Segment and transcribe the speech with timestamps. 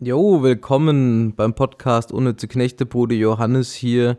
[0.00, 4.16] Jo, willkommen beim Podcast Unnütze Knechte, Bruder Johannes hier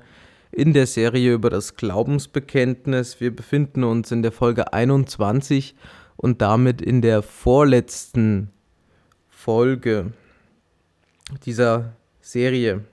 [0.52, 3.22] in der Serie über das Glaubensbekenntnis.
[3.22, 5.76] Wir befinden uns in der Folge 21
[6.18, 8.50] und damit in der vorletzten
[9.30, 10.12] Folge
[11.46, 12.84] dieser Serie.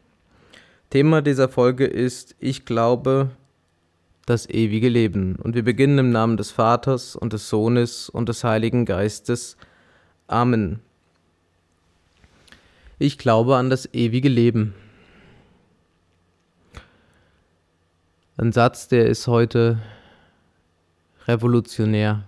[0.89, 3.31] Thema dieser Folge ist Ich glaube
[4.27, 5.35] das ewige Leben.
[5.43, 9.57] Und wir beginnen im Namen des Vaters und des Sohnes und des Heiligen Geistes.
[10.29, 10.86] Amen.
[12.99, 14.75] Ich glaube an das ewige Leben.
[18.39, 19.83] Ein Satz, der ist heute
[21.27, 22.25] revolutionär.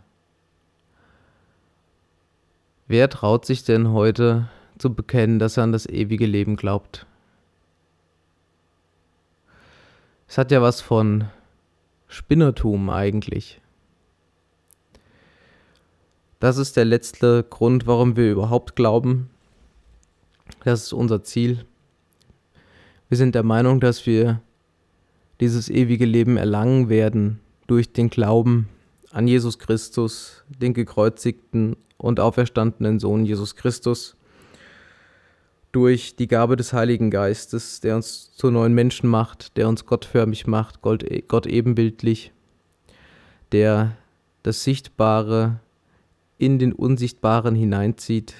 [2.86, 7.06] Wer traut sich denn heute zu bekennen, dass er an das ewige Leben glaubt?
[10.26, 11.30] Es hat ja was von
[12.08, 13.62] Spinnertum eigentlich.
[16.40, 19.30] Das ist der letzte Grund, warum wir überhaupt glauben,
[20.64, 21.64] das ist unser Ziel.
[23.08, 24.40] Wir sind der Meinung, dass wir
[25.40, 28.68] dieses ewige Leben erlangen werden durch den Glauben
[29.10, 34.16] an Jesus Christus, den gekreuzigten und auferstandenen Sohn Jesus Christus,
[35.72, 40.46] durch die Gabe des Heiligen Geistes, der uns zu neuen Menschen macht, der uns gottförmig
[40.46, 42.32] macht, Gott, Gott ebenbildlich,
[43.52, 43.96] der
[44.42, 45.60] das Sichtbare
[46.38, 48.34] in den Unsichtbaren hineinzieht,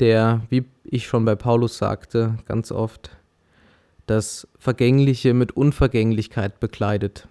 [0.00, 3.10] der, wie ich schon bei Paulus sagte, ganz oft
[4.06, 7.28] das Vergängliche mit Unvergänglichkeit bekleidet.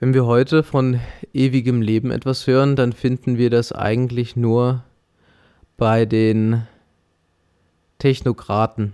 [0.00, 1.00] Wenn wir heute von
[1.32, 4.82] ewigem Leben etwas hören, dann finden wir das eigentlich nur
[5.76, 6.66] bei den
[7.98, 8.92] Technokraten.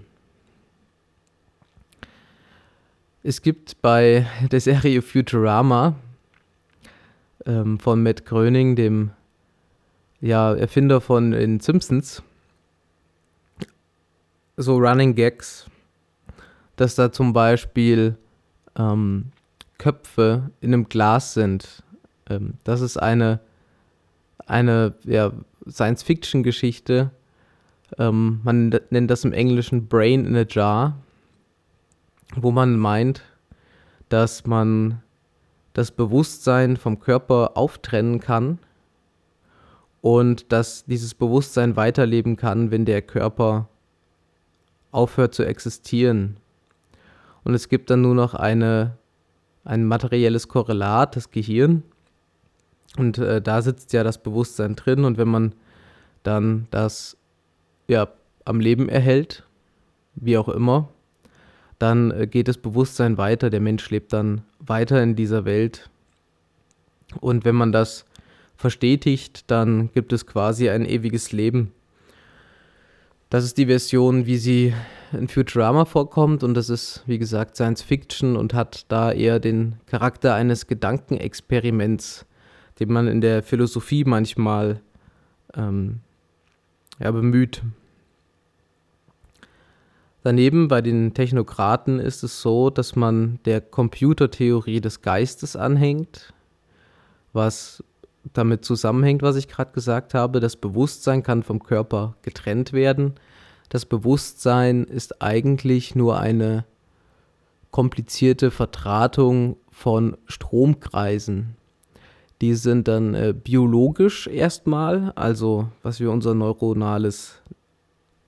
[3.22, 5.96] Es gibt bei der Serie Futurama
[7.46, 9.10] ähm, von Matt Gröning, dem
[10.20, 12.22] ja, Erfinder von den Simpsons,
[14.56, 15.66] so Running Gags,
[16.76, 18.16] dass da zum Beispiel
[18.76, 19.26] ähm,
[19.78, 21.82] Köpfe in einem Glas sind.
[22.28, 23.40] Ähm, das ist eine,
[24.46, 25.32] eine ja,
[25.68, 27.10] Science-Fiction-Geschichte.
[27.98, 30.96] Ähm, man nennt das im Englischen Brain in a Jar,
[32.34, 33.22] wo man meint,
[34.08, 35.00] dass man
[35.74, 38.58] das Bewusstsein vom Körper auftrennen kann
[40.00, 43.68] und dass dieses Bewusstsein weiterleben kann, wenn der Körper
[44.90, 46.36] aufhört zu existieren.
[47.44, 48.96] Und es gibt dann nur noch eine,
[49.64, 51.82] ein materielles Korrelat, das Gehirn.
[52.96, 55.04] Und äh, da sitzt ja das Bewusstsein drin.
[55.04, 55.54] Und wenn man
[56.22, 57.16] dann das
[57.86, 58.08] ja,
[58.44, 59.44] am Leben erhält,
[60.14, 60.88] wie auch immer,
[61.78, 63.50] dann äh, geht das Bewusstsein weiter.
[63.50, 65.90] Der Mensch lebt dann weiter in dieser Welt.
[67.20, 68.04] Und wenn man das
[68.58, 71.72] verstetigt, dann gibt es quasi ein ewiges Leben.
[73.30, 74.74] Das ist die Version, wie sie
[75.12, 79.76] in Futurama vorkommt und das ist, wie gesagt, Science Fiction und hat da eher den
[79.86, 82.26] Charakter eines Gedankenexperiments,
[82.80, 84.80] den man in der Philosophie manchmal
[85.54, 86.00] ähm,
[86.98, 87.62] ja, bemüht.
[90.24, 96.34] Daneben bei den Technokraten ist es so, dass man der Computertheorie des Geistes anhängt,
[97.32, 97.84] was
[98.32, 100.40] damit zusammenhängt, was ich gerade gesagt habe.
[100.40, 103.14] Das Bewusstsein kann vom Körper getrennt werden.
[103.68, 106.64] Das Bewusstsein ist eigentlich nur eine
[107.70, 111.56] komplizierte Vertratung von Stromkreisen.
[112.40, 117.42] Die sind dann äh, biologisch erstmal, also was wir unser neuronales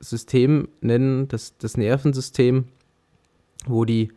[0.01, 2.67] System nennen, das, das Nervensystem,
[3.67, 4.13] wo die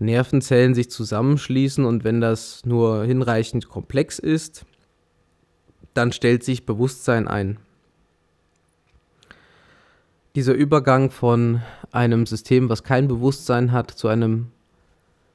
[0.00, 4.64] Nervenzellen sich zusammenschließen und wenn das nur hinreichend komplex ist,
[5.94, 7.58] dann stellt sich Bewusstsein ein.
[10.34, 11.60] Dieser Übergang von
[11.92, 14.52] einem System, was kein Bewusstsein hat, zu einem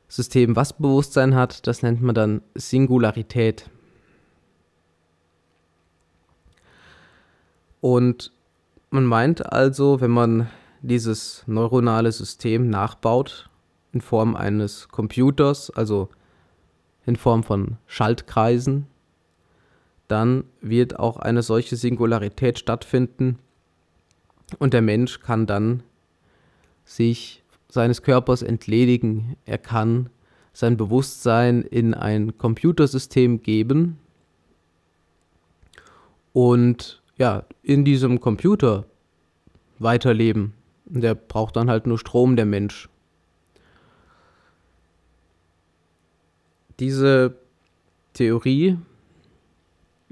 [0.07, 3.69] System, was Bewusstsein hat, das nennt man dann Singularität.
[7.81, 8.31] Und
[8.89, 10.49] man meint also, wenn man
[10.81, 13.49] dieses neuronale System nachbaut
[13.95, 16.09] in Form eines Computers, also
[17.05, 18.87] in Form von Schaltkreisen,
[20.09, 23.39] dann wird auch eine solche Singularität stattfinden
[24.59, 25.81] und der Mensch kann dann
[26.83, 29.37] sich seines Körpers entledigen.
[29.45, 30.09] Er kann
[30.53, 33.97] sein Bewusstsein in ein Computersystem geben
[36.33, 38.85] und ja, in diesem Computer
[39.79, 40.53] weiterleben.
[40.85, 42.89] Der braucht dann halt nur Strom, der Mensch.
[46.79, 47.35] Diese
[48.13, 48.77] Theorie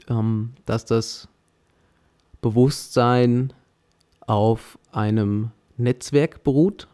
[0.10, 1.28] ähm, dass das
[2.42, 3.54] Bewusstsein
[4.22, 6.88] auf einem Netzwerk beruht,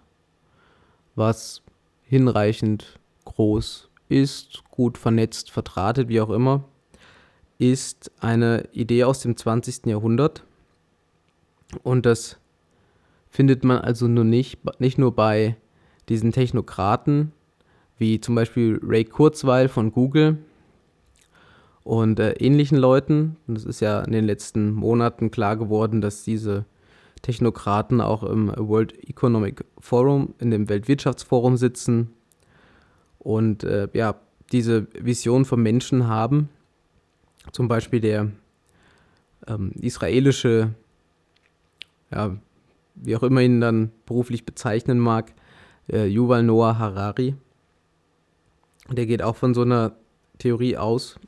[1.15, 1.61] was
[2.03, 6.63] hinreichend groß ist, gut vernetzt, verdrahtet, wie auch immer,
[7.57, 9.85] ist eine Idee aus dem 20.
[9.87, 10.43] Jahrhundert.
[11.83, 12.37] Und das
[13.29, 15.55] findet man also nur nicht, nicht nur bei
[16.07, 17.31] diesen Technokraten,
[17.99, 20.39] wie zum Beispiel Ray Kurzweil von Google
[21.83, 23.35] und äh, ähnlichen Leuten.
[23.45, 26.65] Und es ist ja in den letzten Monaten klar geworden, dass diese
[27.21, 32.13] Technokraten auch im World Economic Forum, in dem Weltwirtschaftsforum sitzen
[33.19, 34.15] und äh, ja,
[34.51, 36.49] diese Vision vom Menschen haben.
[37.51, 38.31] Zum Beispiel der
[39.47, 40.73] ähm, israelische,
[42.11, 42.37] ja,
[42.95, 45.33] wie auch immer ihn dann beruflich bezeichnen mag,
[45.91, 47.35] äh, Yuval Noah Harari.
[48.91, 49.93] Der geht auch von so einer
[50.39, 51.19] Theorie aus.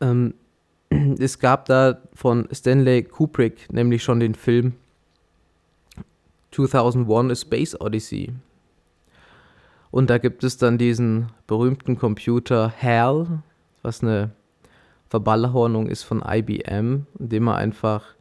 [0.00, 0.34] Ähm,
[1.18, 4.74] es gab da von Stanley Kubrick nämlich schon den Film
[6.50, 8.32] 2001 A Space Odyssey.
[9.90, 13.42] Und da gibt es dann diesen berühmten Computer HAL,
[13.82, 14.30] was eine
[15.08, 18.13] Verballhornung ist von IBM, indem man einfach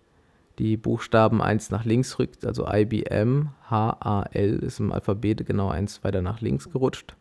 [0.59, 6.21] die Buchstaben eins nach links rückt, also IBM, H-A-L ist im Alphabet genau eins weiter
[6.21, 7.15] nach links gerutscht.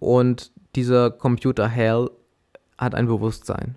[0.00, 2.10] Und dieser Computer HAL
[2.76, 3.76] hat ein Bewusstsein.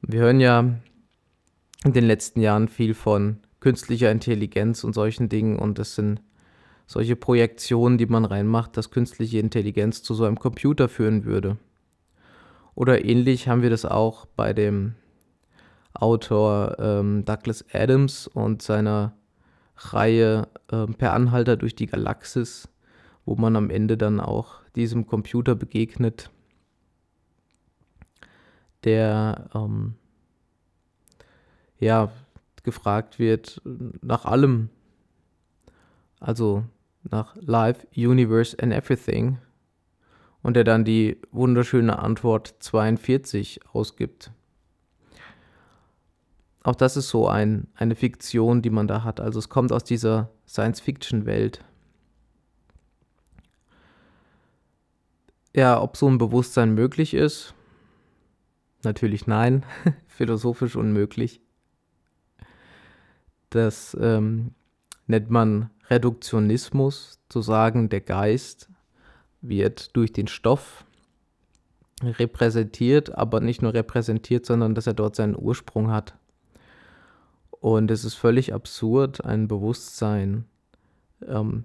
[0.00, 0.60] Wir hören ja
[1.84, 6.20] in den letzten Jahren viel von künstlicher Intelligenz und solchen Dingen und das sind
[6.86, 11.56] solche Projektionen, die man reinmacht, dass künstliche Intelligenz zu so einem Computer führen würde.
[12.74, 14.94] Oder ähnlich haben wir das auch bei dem
[15.94, 19.14] Autor ähm, Douglas Adams und seiner
[19.76, 22.68] Reihe äh, Per Anhalter durch die Galaxis,
[23.24, 26.30] wo man am Ende dann auch diesem Computer begegnet,
[28.84, 29.94] der ähm,
[31.78, 32.10] ja
[32.62, 33.60] gefragt wird
[34.00, 34.70] nach allem,
[36.20, 36.64] also
[37.02, 39.38] nach Life, Universe and Everything
[40.42, 44.32] und der dann die wunderschöne Antwort 42 ausgibt.
[46.62, 49.20] Auch das ist so ein, eine Fiktion, die man da hat.
[49.20, 51.64] Also es kommt aus dieser Science-Fiction-Welt.
[55.54, 57.54] Ja, ob so ein Bewusstsein möglich ist?
[58.84, 59.64] Natürlich nein,
[60.06, 61.40] philosophisch unmöglich.
[63.50, 64.54] Das ähm,
[65.06, 68.68] nennt man Reduktionismus, zu sagen, der Geist
[69.42, 70.84] wird durch den Stoff
[72.02, 76.16] repräsentiert, aber nicht nur repräsentiert, sondern dass er dort seinen Ursprung hat.
[77.50, 80.46] Und es ist völlig absurd, ein Bewusstsein
[81.26, 81.64] ähm,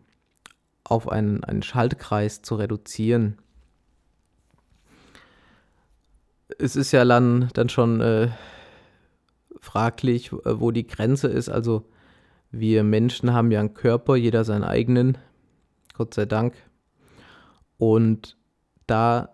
[0.84, 3.38] auf einen, einen Schaltkreis zu reduzieren.
[6.60, 8.30] Es ist ja dann, dann schon äh,
[9.60, 11.50] fraglich, wo die Grenze ist.
[11.50, 11.90] Also
[12.52, 15.18] wir Menschen haben ja einen Körper, jeder seinen eigenen,
[15.96, 16.54] Gott sei Dank.
[17.78, 18.38] Und
[18.88, 19.30] da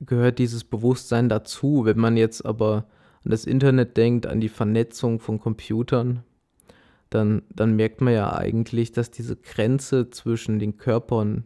[0.00, 1.84] gehört dieses Bewusstsein dazu.
[1.84, 2.86] Wenn man jetzt aber
[3.24, 6.22] an das Internet denkt, an die Vernetzung von Computern,
[7.10, 11.44] dann, dann merkt man ja eigentlich, dass diese Grenze zwischen den Körpern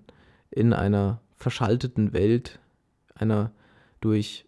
[0.50, 2.58] in einer verschalteten Welt,
[3.14, 3.52] einer
[4.00, 4.44] durch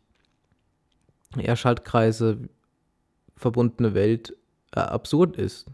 [1.36, 2.48] ja, Schaltkreise
[3.36, 4.36] verbundene Welt
[4.74, 5.66] äh, absurd ist.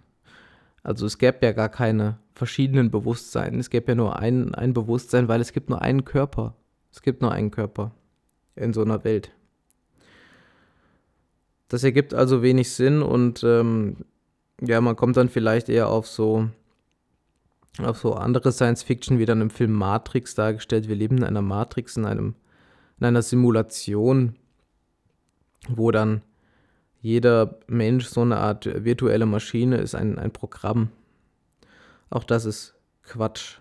[0.82, 3.60] Also es gäbe ja gar keine verschiedenen Bewusstsein.
[3.60, 6.54] Es gäbe ja nur ein, ein Bewusstsein, weil es gibt nur einen Körper.
[6.90, 7.92] Es gibt nur einen Körper
[8.56, 9.30] in so einer Welt.
[11.68, 14.06] Das ergibt also wenig Sinn und ähm,
[14.58, 16.48] ja, man kommt dann vielleicht eher auf so
[17.78, 20.88] auf so andere Science Fiction wie dann im Film Matrix dargestellt.
[20.88, 22.34] Wir leben in einer Matrix, in einem
[22.98, 24.34] in einer Simulation,
[25.68, 26.22] wo dann
[27.02, 30.88] jeder Mensch so eine Art virtuelle Maschine ist, ein, ein Programm.
[32.10, 32.74] Auch das ist
[33.04, 33.58] Quatsch.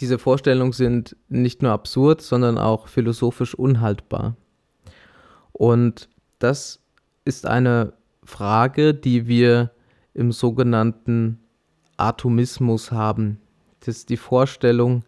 [0.00, 4.36] Diese Vorstellungen sind nicht nur absurd, sondern auch philosophisch unhaltbar.
[5.52, 6.08] Und
[6.38, 6.80] das
[7.24, 9.70] ist eine Frage, die wir
[10.12, 11.38] im sogenannten
[11.96, 13.40] Atomismus haben.
[13.80, 15.04] Das ist die Vorstellung,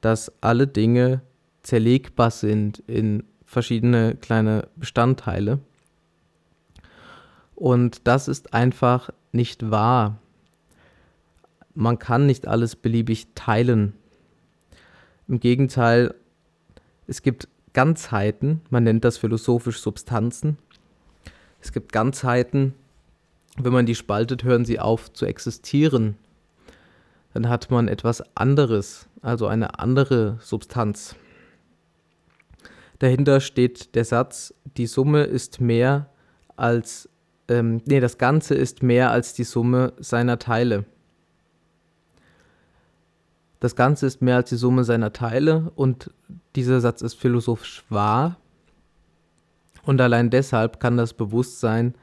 [0.00, 1.22] dass alle Dinge
[1.62, 5.58] zerlegbar sind in verschiedene kleine Bestandteile.
[7.54, 10.18] Und das ist einfach nicht wahr
[11.74, 13.94] man kann nicht alles beliebig teilen.
[15.28, 16.14] Im Gegenteil,
[17.06, 20.58] es gibt Ganzheiten, man nennt das philosophisch Substanzen.
[21.60, 22.74] Es gibt Ganzheiten,
[23.56, 26.16] wenn man die spaltet, hören sie auf zu existieren.
[27.32, 31.14] dann hat man etwas anderes, also eine andere Substanz.
[32.98, 36.10] Dahinter steht der Satz, die Summe ist mehr
[36.56, 37.08] als,
[37.48, 40.84] ähm, nee, das Ganze ist mehr als die Summe seiner Teile.
[43.60, 46.10] Das Ganze ist mehr als die Summe seiner Teile und
[46.56, 48.38] dieser Satz ist philosophisch wahr.
[49.84, 51.94] Und allein deshalb kann das Bewusstsein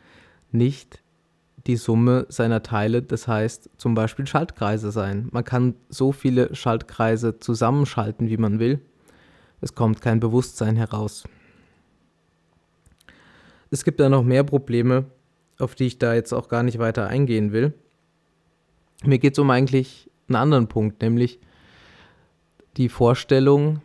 [0.52, 1.02] nicht
[1.66, 5.28] die Summe seiner Teile, das heißt zum Beispiel Schaltkreise sein.
[5.32, 8.80] Man kann so viele Schaltkreise zusammenschalten, wie man will.
[9.60, 11.24] Es kommt kein Bewusstsein heraus.
[13.72, 15.06] Es gibt da noch mehr Probleme,
[15.58, 17.74] auf die ich da jetzt auch gar nicht weiter eingehen will.
[19.04, 21.39] Mir geht es um eigentlich einen anderen Punkt, nämlich
[22.77, 23.81] die Vorstellung,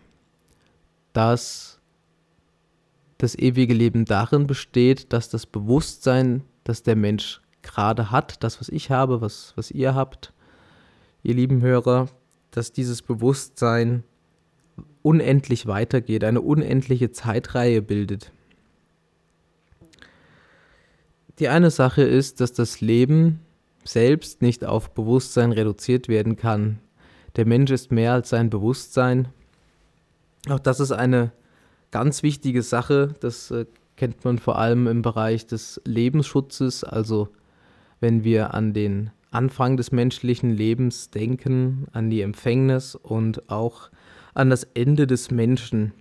[1.12, 1.80] dass
[3.18, 8.68] das ewige Leben darin besteht, dass das Bewusstsein, das der Mensch gerade hat, das, was
[8.68, 10.32] ich habe, was, was ihr habt,
[11.22, 12.08] ihr lieben Hörer,
[12.50, 14.02] dass dieses Bewusstsein
[15.02, 18.32] unendlich weitergeht, eine unendliche Zeitreihe bildet.
[21.38, 23.40] Die eine Sache ist, dass das Leben
[23.84, 26.78] selbst nicht auf Bewusstsein reduziert werden kann.
[27.36, 29.28] Der Mensch ist mehr als sein Bewusstsein.
[30.48, 31.32] Auch das ist eine
[31.90, 33.14] ganz wichtige Sache.
[33.20, 37.28] Das äh, kennt man vor allem im Bereich des Lebensschutzes, also
[38.00, 43.90] wenn wir an den Anfang des menschlichen Lebens denken, an die Empfängnis und auch
[44.34, 45.92] an das Ende des Menschen,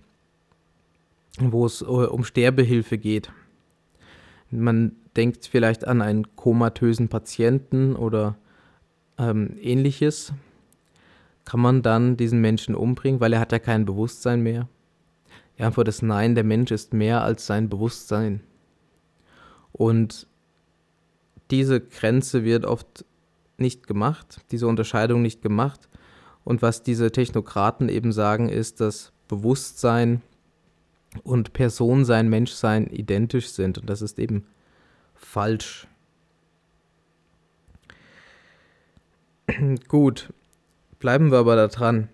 [1.38, 3.30] wo es äh, um Sterbehilfe geht.
[4.50, 8.36] Man denkt vielleicht an einen komatösen Patienten oder
[9.18, 10.32] ähm, ähnliches.
[11.44, 14.68] Kann man dann diesen Menschen umbringen, weil er hat ja kein Bewusstsein mehr?
[15.58, 18.40] Die Antwort ist nein, der Mensch ist mehr als sein Bewusstsein.
[19.72, 20.26] Und
[21.50, 23.04] diese Grenze wird oft
[23.58, 25.88] nicht gemacht, diese Unterscheidung nicht gemacht.
[26.44, 30.22] Und was diese Technokraten eben sagen, ist, dass Bewusstsein
[31.22, 33.78] und Personsein, Menschsein identisch sind.
[33.78, 34.46] Und das ist eben
[35.24, 35.86] falsch.
[39.88, 40.32] Gut,
[40.98, 42.08] bleiben wir aber da dran.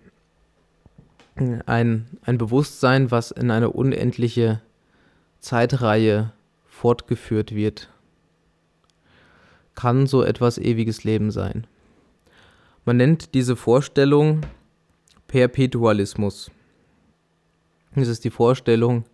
[1.65, 4.61] Ein, ein Bewusstsein, was in eine unendliche
[5.39, 6.33] Zeitreihe
[6.65, 7.89] fortgeführt wird
[9.79, 11.65] kann so etwas ewiges Leben sein.
[12.83, 14.41] Man nennt diese Vorstellung
[15.27, 16.51] Perpetualismus.
[17.95, 19.05] Es ist die Vorstellung,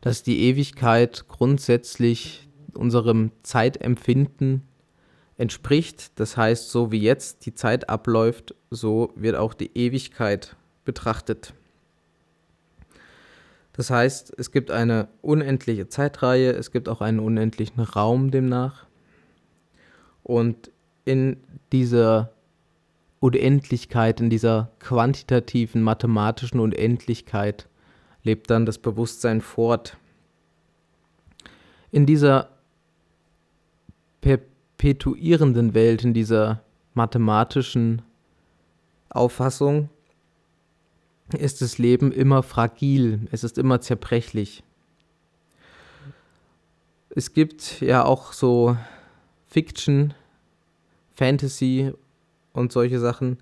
[0.00, 4.62] dass die Ewigkeit grundsätzlich unserem Zeitempfinden
[5.36, 6.18] entspricht.
[6.18, 11.54] Das heißt, so wie jetzt die Zeit abläuft, so wird auch die Ewigkeit betrachtet.
[13.72, 18.86] Das heißt, es gibt eine unendliche Zeitreihe, es gibt auch einen unendlichen Raum demnach.
[20.24, 20.72] Und
[21.04, 21.36] in
[21.70, 22.32] dieser
[23.20, 27.68] Unendlichkeit, in dieser quantitativen, mathematischen Unendlichkeit
[28.24, 29.96] lebt dann das Bewusstsein fort.
[31.92, 32.57] In dieser
[34.20, 36.62] perpetuierenden Welt, in dieser
[36.94, 38.02] mathematischen
[39.08, 39.88] Auffassung,
[41.36, 44.62] ist das Leben immer fragil, es ist immer zerbrechlich.
[47.10, 48.76] Es gibt ja auch so
[49.48, 50.14] Fiction,
[51.14, 51.92] Fantasy
[52.52, 53.38] und solche Sachen,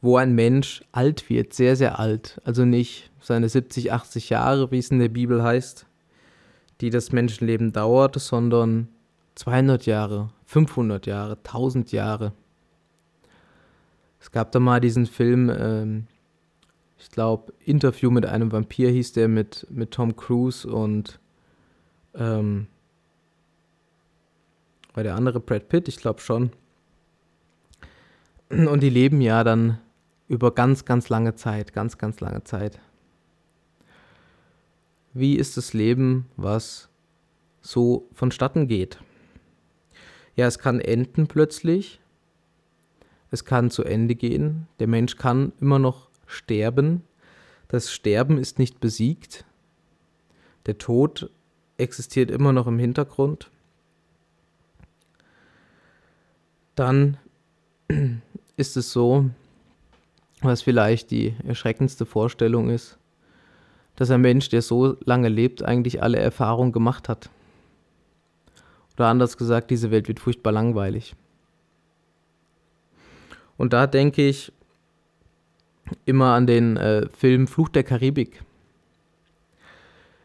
[0.00, 2.40] wo ein Mensch alt wird, sehr, sehr alt.
[2.44, 5.86] Also nicht seine 70, 80 Jahre, wie es in der Bibel heißt,
[6.80, 8.88] die das Menschenleben dauert, sondern
[9.34, 12.32] 200 Jahre, 500 Jahre, 1000 Jahre.
[14.20, 16.06] Es gab da mal diesen Film, ähm,
[16.98, 21.18] ich glaube, Interview mit einem Vampir hieß der mit, mit Tom Cruise und
[22.14, 22.68] ähm,
[24.94, 26.52] war der andere Brad Pitt, ich glaube schon.
[28.48, 29.78] Und die leben ja dann
[30.28, 32.80] über ganz, ganz lange Zeit, ganz, ganz lange Zeit.
[35.12, 36.88] Wie ist das Leben, was
[37.60, 39.03] so vonstatten geht?
[40.36, 42.00] Ja, es kann enden plötzlich.
[43.30, 44.68] Es kann zu Ende gehen.
[44.78, 47.02] Der Mensch kann immer noch sterben.
[47.68, 49.44] Das Sterben ist nicht besiegt.
[50.66, 51.30] Der Tod
[51.76, 53.50] existiert immer noch im Hintergrund.
[56.74, 57.16] dann
[58.56, 59.30] ist es so,
[60.40, 62.98] was vielleicht die erschreckendste Vorstellung ist,
[63.96, 67.30] dass ein Mensch, der so lange lebt, eigentlich alle Erfahrungen gemacht hat.
[68.96, 71.14] Oder anders gesagt, diese Welt wird furchtbar langweilig.
[73.56, 74.52] Und da denke ich
[76.04, 78.42] immer an den äh, Film Fluch der Karibik.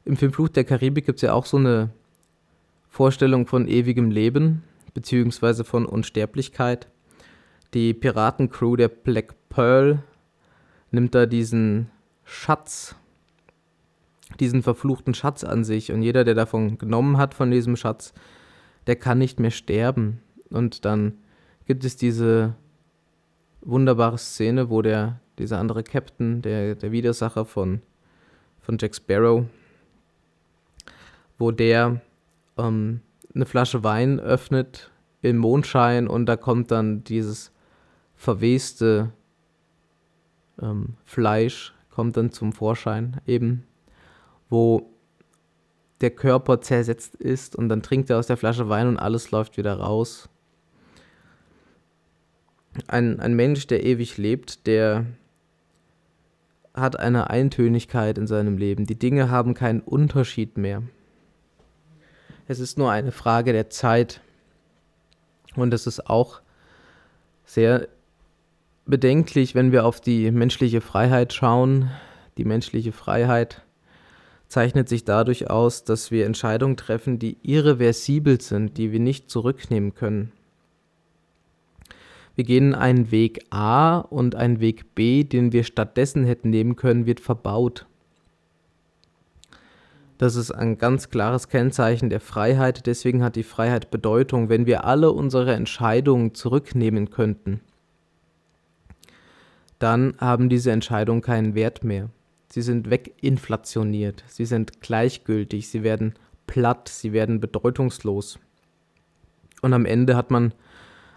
[0.06, 1.90] Im Film Fluch der Karibik gibt es ja auch so eine
[2.90, 6.88] Vorstellung von ewigem Leben, beziehungsweise von Unsterblichkeit.
[7.76, 10.02] die Piratencrew der Black Pearl
[10.90, 11.92] nimmt da diesen
[12.26, 12.96] Schatz,
[14.40, 15.92] diesen verfluchten Schatz an sich.
[15.92, 18.14] Und jeder, der davon genommen hat, von diesem Schatz,
[18.88, 20.22] der kann nicht mehr sterben.
[20.50, 21.14] Und dann
[21.66, 22.56] gibt es diese
[23.62, 27.82] wunderbare Szene, wo der, dieser andere Captain, der, der Widersacher von,
[28.62, 29.46] von Jack Sparrow,
[31.38, 32.02] wo der
[32.58, 33.02] ähm,
[33.34, 37.52] eine Flasche Wein öffnet im Mondschein und da kommt dann dieses
[38.16, 39.12] verweste
[40.62, 43.66] ähm, Fleisch kommt dann zum Vorschein eben,
[44.50, 44.90] wo
[46.02, 49.58] der Körper zersetzt ist und dann trinkt er aus der Flasche Wein und alles läuft
[49.58, 50.30] wieder raus.
[52.88, 55.06] Ein, ein Mensch, der ewig lebt, der
[56.74, 58.86] hat eine Eintönigkeit in seinem Leben.
[58.86, 60.84] Die Dinge haben keinen Unterschied mehr.
[62.48, 64.22] Es ist nur eine Frage der Zeit.
[65.56, 66.42] Und es ist auch
[67.46, 67.88] sehr
[68.86, 71.92] bedenklich, wenn wir auf die menschliche Freiheit schauen.
[72.38, 73.64] Die menschliche Freiheit
[74.50, 79.94] zeichnet sich dadurch aus, dass wir Entscheidungen treffen, die irreversibel sind, die wir nicht zurücknehmen
[79.94, 80.32] können.
[82.36, 87.06] Wir gehen einen Weg A und einen Weg B, den wir stattdessen hätten nehmen können,
[87.06, 87.86] wird verbaut.
[90.18, 92.88] Das ist ein ganz klares Kennzeichen der Freiheit.
[92.88, 97.62] Deswegen hat die Freiheit Bedeutung, wenn wir alle unsere Entscheidungen zurücknehmen könnten.
[99.78, 102.10] Dann haben diese Entscheidungen keinen Wert mehr.
[102.52, 106.16] Sie sind weginflationiert, sie sind gleichgültig, sie werden
[106.48, 108.40] platt, sie werden bedeutungslos.
[109.62, 110.54] Und am Ende hat man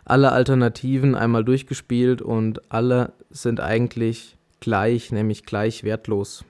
[0.05, 6.45] alle Alternativen einmal durchgespielt und alle sind eigentlich gleich, nämlich gleich wertlos.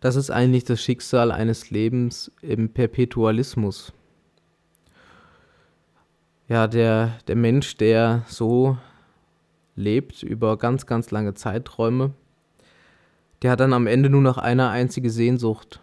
[0.00, 3.92] Das ist eigentlich das Schicksal eines Lebens im Perpetualismus.
[6.48, 8.76] Ja, der, der Mensch, der so
[9.76, 12.12] lebt über ganz, ganz lange Zeiträume,
[13.44, 15.82] der hat dann am Ende nur noch eine einzige Sehnsucht.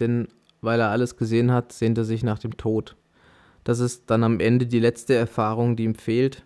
[0.00, 0.28] Denn
[0.62, 2.96] weil er alles gesehen hat, sehnt er sich nach dem Tod.
[3.64, 6.42] Das ist dann am Ende die letzte Erfahrung, die ihm fehlt.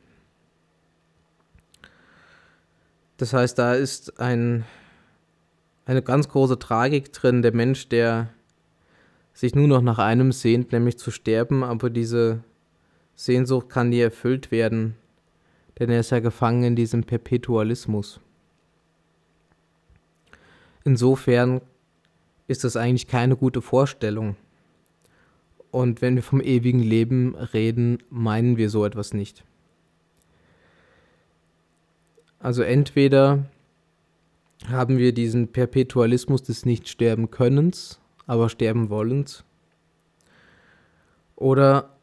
[3.16, 4.64] Das heißt, da ist ein
[5.84, 7.42] eine ganz große Tragik drin.
[7.42, 8.30] Der Mensch, der
[9.34, 12.42] sich nur noch nach einem sehnt, nämlich zu sterben, aber diese
[13.14, 14.96] Sehnsucht kann nie erfüllt werden,
[15.78, 18.20] denn er ist ja gefangen in diesem Perpetualismus.
[20.86, 21.62] Insofern
[22.46, 24.36] ist das eigentlich keine gute Vorstellung.
[25.72, 29.42] Und wenn wir vom ewigen Leben reden, meinen wir so etwas nicht.
[32.38, 33.46] Also entweder
[34.68, 39.42] haben wir diesen Perpetualismus des Nicht-Sterben-Könnens, aber sterben wollens.
[41.34, 41.96] Oder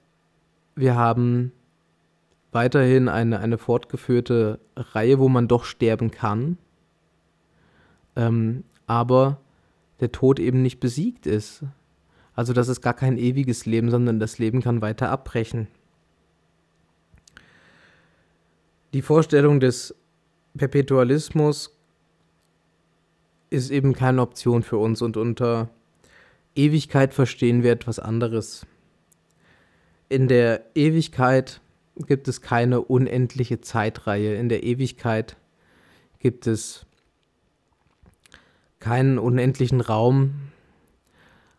[0.76, 1.54] wir haben
[2.52, 6.58] weiterhin eine, eine fortgeführte Reihe, wo man doch sterben kann,
[8.18, 9.40] ähm, aber
[10.00, 11.64] der Tod eben nicht besiegt ist.
[12.36, 15.68] Also das ist gar kein ewiges Leben, sondern das Leben kann weiter abbrechen.
[18.94, 19.96] Die Vorstellung des
[20.56, 21.76] Perpetualismus
[23.50, 25.70] ist eben keine Option für uns und unter
[26.56, 28.66] Ewigkeit verstehen wir etwas anderes.
[30.10, 31.62] In der Ewigkeit
[31.96, 34.36] gibt es keine unendliche Zeitreihe.
[34.36, 35.38] In der Ewigkeit
[36.20, 36.86] gibt es
[38.84, 40.34] keinen unendlichen Raum.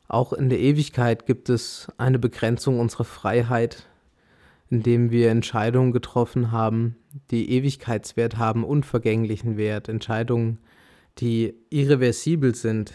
[0.09, 3.89] Auch in der Ewigkeit gibt es eine Begrenzung unserer Freiheit,
[4.69, 6.97] indem wir Entscheidungen getroffen haben,
[7.31, 10.59] die Ewigkeitswert haben, unvergänglichen Wert, Entscheidungen,
[11.17, 12.93] die irreversibel sind.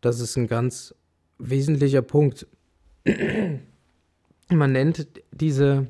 [0.00, 0.94] Das ist ein ganz
[1.38, 2.46] wesentlicher Punkt.
[4.48, 5.88] Man nennt diese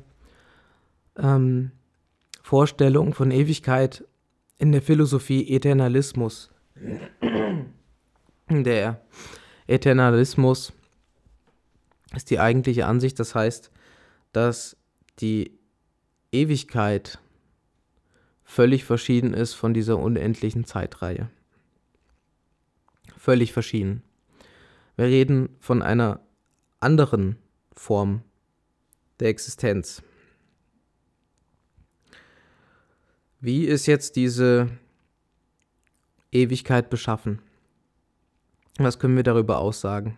[1.17, 1.71] ähm,
[2.43, 4.03] Vorstellung von Ewigkeit
[4.57, 6.49] in der Philosophie Eternalismus.
[8.49, 9.01] Der
[9.67, 10.73] Eternalismus
[12.15, 13.71] ist die eigentliche Ansicht, das heißt,
[14.31, 14.77] dass
[15.19, 15.57] die
[16.31, 17.19] Ewigkeit
[18.43, 21.29] völlig verschieden ist von dieser unendlichen Zeitreihe.
[23.17, 24.03] Völlig verschieden.
[24.95, 26.21] Wir reden von einer
[26.79, 27.37] anderen
[27.73, 28.21] Form
[29.19, 30.01] der Existenz.
[33.39, 34.69] Wie ist jetzt diese
[36.31, 37.39] Ewigkeit beschaffen?
[38.77, 40.17] Was können wir darüber aussagen?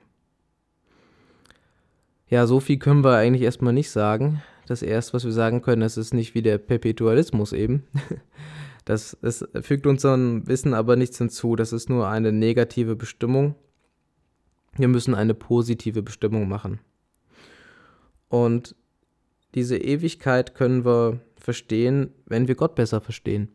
[2.29, 5.81] Ja, so viel können wir eigentlich erstmal nicht sagen, das erste, was wir sagen können,
[5.81, 7.83] es ist nicht wie der Perpetualismus eben.
[8.85, 11.55] Das, das fügt unserem Wissen aber nichts hinzu.
[11.55, 13.53] Das ist nur eine negative Bestimmung.
[14.77, 16.79] Wir müssen eine positive Bestimmung machen.
[18.29, 18.75] Und
[19.53, 23.49] diese Ewigkeit können wir verstehen, wenn wir Gott besser verstehen.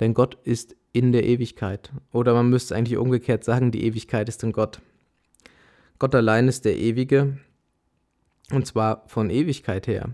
[0.00, 1.92] Denn Gott ist in der Ewigkeit.
[2.12, 4.80] Oder man müsste eigentlich umgekehrt sagen, die Ewigkeit ist in Gott.
[5.98, 7.38] Gott allein ist der Ewige.
[8.50, 10.10] Und zwar von Ewigkeit her.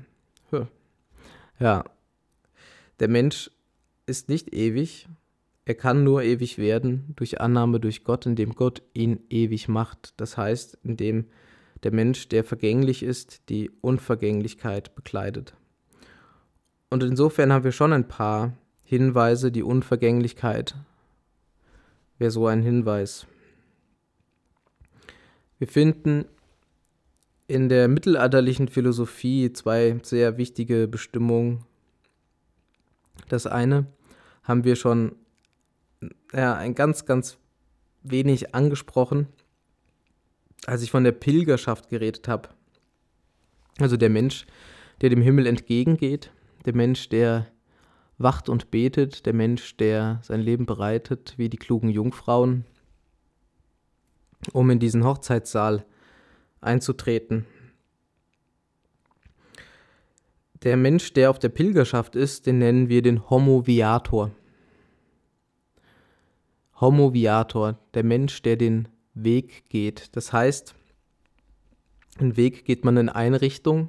[1.59, 1.85] Ja,
[3.01, 3.51] der Mensch
[4.07, 5.09] ist nicht ewig.
[5.67, 10.15] Er kann nur ewig werden durch Annahme durch Gott, indem Gott ihn ewig macht.
[10.17, 11.27] Das heißt, indem
[11.83, 15.55] der Mensch, der vergänglich ist, die Unvergänglichkeit bekleidet.
[16.91, 20.75] Und insofern haben wir schon ein paar Hinweise, die Unvergänglichkeit
[22.19, 23.27] wäre so ein Hinweis.
[25.59, 26.27] Wir finden
[27.49, 31.65] in der mittelalterlichen Philosophie zwei sehr wichtige Bestimmungen.
[33.29, 33.87] Das eine
[34.43, 35.17] haben wir schon
[36.33, 37.39] ja, ein ganz, ganz
[38.03, 39.29] wenig angesprochen,
[40.67, 42.51] als ich von der Pilgerschaft geredet habe.
[43.79, 44.47] Also der Mensch,
[45.01, 46.31] der dem Himmel entgegengeht,
[46.65, 47.47] der Mensch, der
[48.19, 52.65] wacht und betet, der Mensch, der sein Leben bereitet, wie die klugen Jungfrauen,
[54.53, 55.85] um in diesen Hochzeitssaal
[56.61, 57.47] einzutreten.
[60.63, 64.31] Der Mensch, der auf der Pilgerschaft ist, den nennen wir den Homo Viator.
[66.79, 70.15] Homo Viator, der Mensch, der den Weg geht.
[70.17, 70.75] Das heißt,
[72.19, 73.89] einen Weg geht man in eine Richtung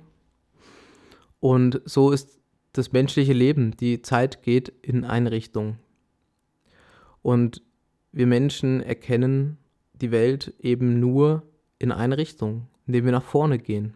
[1.41, 2.40] und so ist
[2.73, 3.75] das menschliche Leben.
[3.77, 5.77] Die Zeit geht in eine Richtung.
[7.21, 7.61] Und
[8.11, 9.57] wir Menschen erkennen
[9.93, 11.43] die Welt eben nur
[11.79, 13.95] in eine Richtung, indem wir nach vorne gehen.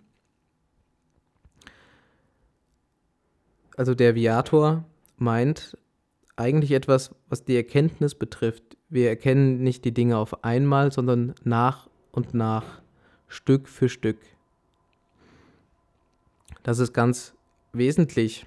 [3.77, 4.85] Also der Viator
[5.17, 5.77] meint
[6.37, 8.77] eigentlich etwas, was die Erkenntnis betrifft.
[8.89, 12.81] Wir erkennen nicht die Dinge auf einmal, sondern nach und nach,
[13.27, 14.19] Stück für Stück.
[16.63, 17.33] Das ist ganz
[17.73, 18.45] wesentlich.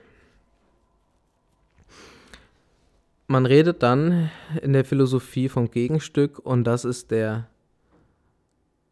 [3.31, 4.31] Man redet dann
[4.63, 7.47] in der Philosophie vom Gegenstück und das ist der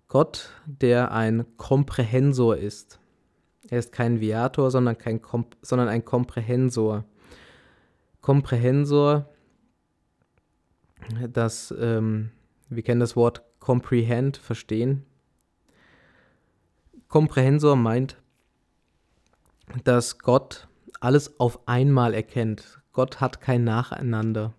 [0.09, 3.01] Gott, der ein Komprehensor ist.
[3.71, 7.07] Er ist kein Viator, sondern, kein Komp sondern ein Komprehensor.
[8.21, 9.27] Komprehensor,
[11.33, 12.31] das, ähm,
[12.69, 15.07] wir kennen das Wort comprehend, verstehen.
[17.09, 18.19] Komprehensor meint,
[19.85, 20.69] dass Gott
[21.01, 22.76] alles auf einmal erkennt.
[22.97, 24.55] Gott hat kein Nacheinander.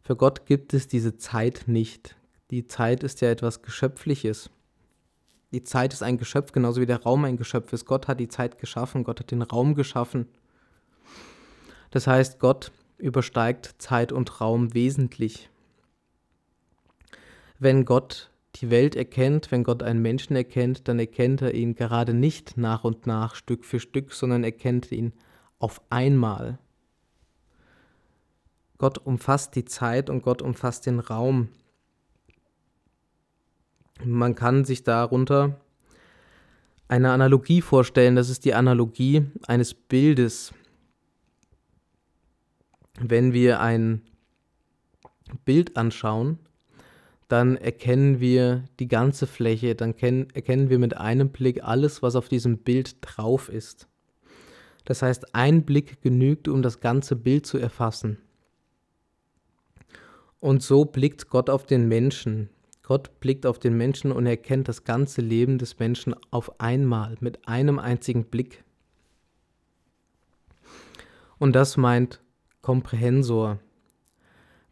[0.00, 2.14] Für Gott gibt es diese Zeit nicht.
[2.52, 4.48] Die Zeit ist ja etwas Geschöpfliches.
[5.50, 7.84] Die Zeit ist ein Geschöpf, genauso wie der Raum ein Geschöpf ist.
[7.84, 10.28] Gott hat die Zeit geschaffen, Gott hat den Raum geschaffen.
[11.90, 15.50] Das heißt, Gott übersteigt Zeit und Raum wesentlich.
[17.58, 22.14] Wenn Gott die Welt erkennt, wenn Gott einen Menschen erkennt, dann erkennt er ihn gerade
[22.14, 25.12] nicht nach und nach, Stück für Stück, sondern erkennt ihn
[25.58, 26.60] auf einmal.
[28.78, 31.48] Gott umfasst die Zeit und Gott umfasst den Raum.
[34.04, 35.60] Man kann sich darunter
[36.86, 38.16] eine Analogie vorstellen.
[38.16, 40.54] Das ist die Analogie eines Bildes.
[43.00, 44.02] Wenn wir ein
[45.44, 46.38] Bild anschauen,
[47.28, 52.28] dann erkennen wir die ganze Fläche, dann erkennen wir mit einem Blick alles, was auf
[52.28, 53.86] diesem Bild drauf ist.
[54.86, 58.16] Das heißt, ein Blick genügt, um das ganze Bild zu erfassen.
[60.40, 62.48] Und so blickt Gott auf den Menschen.
[62.82, 67.46] Gott blickt auf den Menschen und erkennt das ganze Leben des Menschen auf einmal, mit
[67.46, 68.64] einem einzigen Blick.
[71.38, 72.20] Und das meint
[72.62, 73.58] Komprehensor.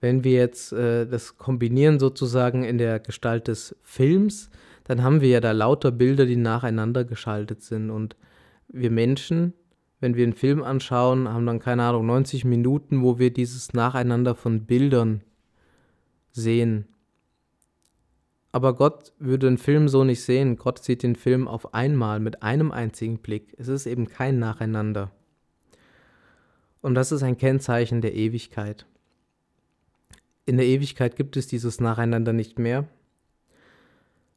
[0.00, 4.50] Wenn wir jetzt äh, das kombinieren sozusagen in der Gestalt des Films,
[4.84, 7.90] dann haben wir ja da lauter Bilder, die nacheinander geschaltet sind.
[7.90, 8.16] Und
[8.68, 9.52] wir Menschen,
[10.00, 14.34] wenn wir einen Film anschauen, haben dann keine Ahnung, 90 Minuten, wo wir dieses Nacheinander
[14.34, 15.22] von Bildern
[16.36, 16.86] sehen.
[18.52, 20.56] Aber Gott würde den Film so nicht sehen.
[20.56, 23.54] Gott sieht den Film auf einmal mit einem einzigen Blick.
[23.58, 25.10] Es ist eben kein Nacheinander.
[26.80, 28.86] Und das ist ein Kennzeichen der Ewigkeit.
[30.44, 32.86] In der Ewigkeit gibt es dieses Nacheinander nicht mehr,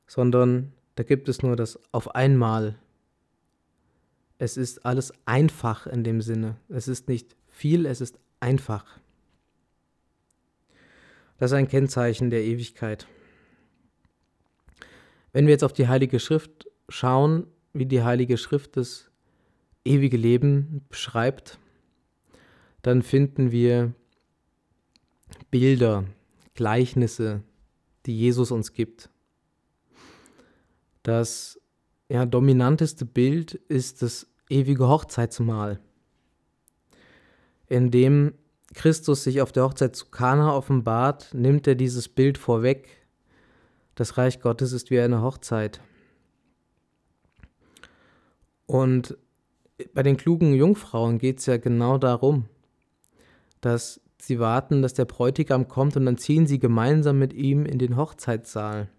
[0.07, 2.75] sondern da gibt es nur das auf einmal.
[4.37, 6.55] Es ist alles einfach in dem Sinne.
[6.69, 8.99] Es ist nicht viel, es ist einfach.
[11.39, 13.07] Das ist ein Kennzeichen der Ewigkeit.
[15.31, 19.09] Wenn wir jetzt auf die Heilige Schrift schauen, wie die Heilige Schrift das
[19.85, 21.57] ewige Leben beschreibt,
[22.81, 23.93] dann finden wir
[25.49, 26.05] Bilder,
[26.55, 27.43] Gleichnisse,
[28.05, 29.09] die Jesus uns gibt.
[31.03, 31.59] Das
[32.09, 35.79] ja, dominanteste Bild ist das ewige Hochzeitsmahl,
[37.67, 38.33] in dem
[38.73, 42.87] Christus sich auf der Hochzeit zu Kana offenbart, nimmt er dieses Bild vorweg.
[43.95, 45.81] Das Reich Gottes ist wie eine Hochzeit.
[48.65, 49.17] Und
[49.93, 52.45] bei den klugen Jungfrauen geht es ja genau darum,
[53.61, 57.79] dass sie warten, dass der Bräutigam kommt und dann ziehen sie gemeinsam mit ihm in
[57.79, 58.89] den Hochzeitssaal.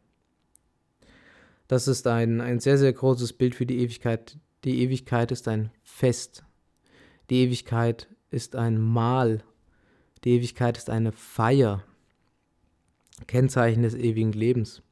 [1.69, 4.37] Das ist ein, ein sehr, sehr großes Bild für die Ewigkeit.
[4.65, 6.45] Die Ewigkeit ist ein Fest.
[7.31, 9.45] Die Ewigkeit ist ein Mahl.
[10.25, 11.85] Die Ewigkeit ist eine Feier.
[13.27, 14.83] Kennzeichen des ewigen Lebens.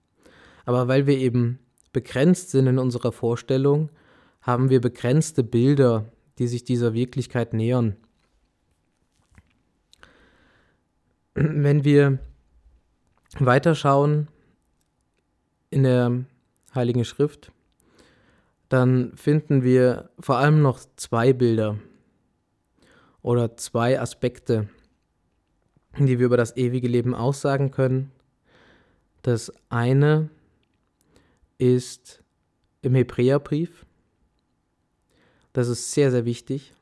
[0.64, 1.58] Aber weil wir eben
[1.92, 3.90] begrenzt sind in unserer Vorstellung,
[4.42, 7.96] haben wir begrenzte Bilder, die sich dieser Wirklichkeit nähern.
[11.34, 12.18] Wenn wir
[13.38, 14.28] weiterschauen
[15.70, 16.24] in der
[16.74, 17.52] Heiligen Schrift,
[18.68, 21.78] dann finden wir vor allem noch zwei Bilder
[23.22, 24.68] oder zwei Aspekte,
[26.06, 28.10] die wir über das ewige Leben aussagen können.
[29.22, 30.30] Das eine
[31.58, 32.22] ist
[32.82, 33.84] im Hebräerbrief.
[35.52, 36.74] Das ist sehr, sehr wichtig,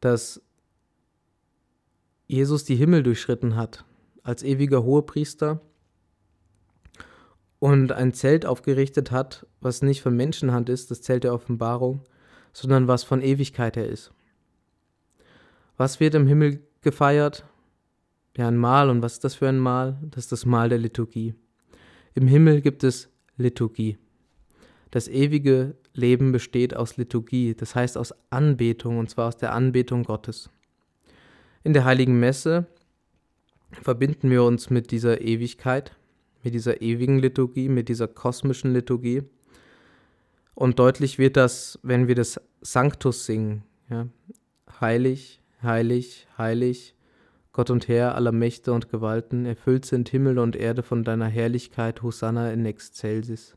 [0.00, 0.40] dass
[2.26, 3.84] Jesus die Himmel durchschritten hat
[4.22, 5.60] als ewiger Hohepriester
[7.58, 12.02] und ein Zelt aufgerichtet hat, was nicht von Menschenhand ist, das Zelt der Offenbarung,
[12.52, 14.12] sondern was von Ewigkeit her ist.
[15.76, 17.44] Was wird im Himmel gefeiert?
[18.38, 18.88] Ja, ein Mahl.
[18.88, 19.98] Und was ist das für ein Mahl?
[20.12, 21.34] Das ist das Mahl der Liturgie.
[22.14, 23.98] Im Himmel gibt es Liturgie.
[24.92, 30.04] Das ewige Leben besteht aus Liturgie, das heißt aus Anbetung, und zwar aus der Anbetung
[30.04, 30.50] Gottes.
[31.64, 32.66] In der heiligen Messe
[33.82, 35.96] verbinden wir uns mit dieser Ewigkeit,
[36.44, 39.24] mit dieser ewigen Liturgie, mit dieser kosmischen Liturgie.
[40.54, 43.64] Und deutlich wird das, wenn wir das Sanctus singen.
[43.90, 44.06] Ja?
[44.80, 46.94] Heilig, heilig, heilig,
[47.58, 52.04] Gott und Herr aller Mächte und Gewalten, erfüllt sind Himmel und Erde von deiner Herrlichkeit,
[52.04, 53.56] Hosanna in excelsis.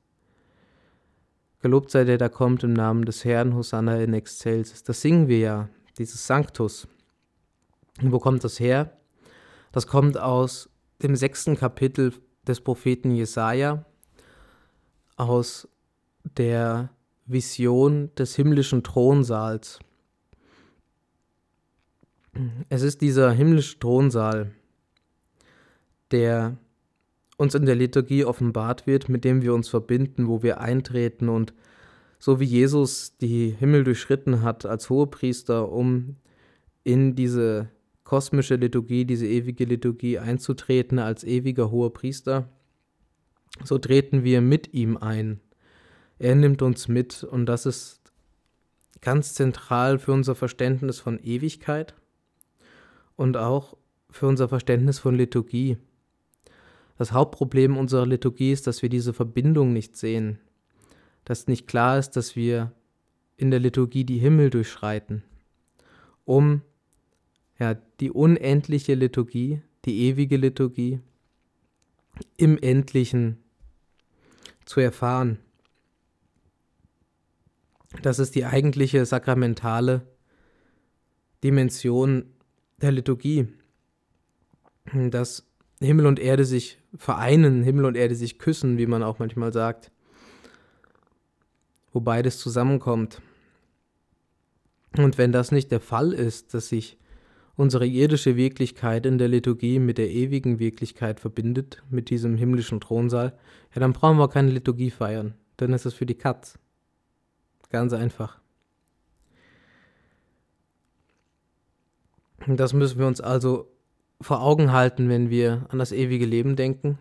[1.59, 4.81] Gelobt sei der, der kommt im Namen des Herrn, Hosanna in excelsis.
[4.81, 6.87] Das singen wir ja, dieses Sanctus.
[8.01, 8.97] Und wo kommt das her?
[9.71, 10.71] Das kommt aus
[11.03, 12.11] dem sechsten Kapitel
[12.47, 13.85] des Propheten Jesaja
[15.15, 15.67] aus
[16.23, 16.89] der
[17.27, 19.77] Vision des himmlischen Thronsaals.
[22.69, 24.51] Es ist dieser himmlische Thronsaal,
[26.11, 26.57] der
[27.37, 31.53] uns in der Liturgie offenbart wird, mit dem wir uns verbinden, wo wir eintreten und
[32.19, 36.17] so wie Jesus die Himmel durchschritten hat als Hohepriester, um
[36.83, 37.69] in diese
[38.03, 42.49] kosmische Liturgie, diese ewige Liturgie einzutreten als ewiger hoher Priester,
[43.63, 45.39] so treten wir mit ihm ein.
[46.19, 48.01] Er nimmt uns mit und das ist
[49.01, 51.95] ganz zentral für unser Verständnis von Ewigkeit
[53.15, 53.77] und auch
[54.09, 55.77] für unser Verständnis von Liturgie.
[56.97, 60.39] Das Hauptproblem unserer Liturgie ist, dass wir diese Verbindung nicht sehen,
[61.25, 62.71] dass nicht klar ist, dass wir
[63.37, 65.23] in der Liturgie die Himmel durchschreiten,
[66.25, 66.61] um
[67.59, 70.99] ja, die unendliche Liturgie, die ewige Liturgie
[72.37, 73.37] im Endlichen
[74.65, 75.39] zu erfahren.
[78.01, 80.07] Das ist die eigentliche sakramentale
[81.43, 82.25] Dimension
[82.81, 83.47] der Liturgie,
[84.93, 85.45] dass
[85.79, 89.91] Himmel und Erde sich vereinen, Himmel und Erde sich küssen, wie man auch manchmal sagt,
[91.91, 93.21] wo beides zusammenkommt.
[94.97, 96.97] Und wenn das nicht der Fall ist, dass sich
[97.55, 103.37] unsere irdische Wirklichkeit in der Liturgie mit der ewigen Wirklichkeit verbindet, mit diesem himmlischen Thronsaal,
[103.73, 105.35] ja, dann brauchen wir keine Liturgie feiern.
[105.57, 106.57] Dann ist es für die Katz.
[107.69, 108.40] Ganz einfach.
[112.47, 113.67] Das müssen wir uns also
[114.19, 116.97] vor Augen halten, wenn wir an das ewige Leben denken.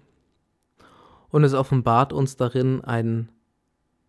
[1.30, 3.28] Und es offenbart uns darin einen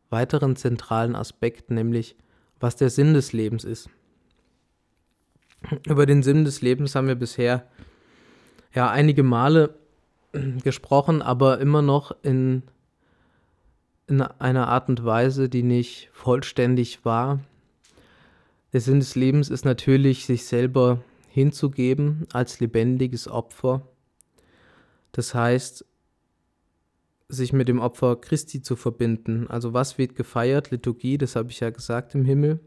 [0.09, 2.15] weiteren zentralen Aspekt, nämlich
[2.59, 3.89] was der Sinn des Lebens ist.
[5.87, 7.67] Über den Sinn des Lebens haben wir bisher
[8.73, 9.75] ja einige Male
[10.63, 12.63] gesprochen, aber immer noch in,
[14.07, 17.39] in einer Art und Weise, die nicht vollständig war.
[18.73, 23.87] Der Sinn des Lebens ist natürlich, sich selber hinzugeben als lebendiges Opfer.
[25.13, 25.85] Das heißt,
[27.29, 29.47] sich mit dem Opfer Christi zu verbinden.
[29.47, 30.71] Also was wird gefeiert?
[30.71, 32.59] Liturgie, das habe ich ja gesagt im Himmel.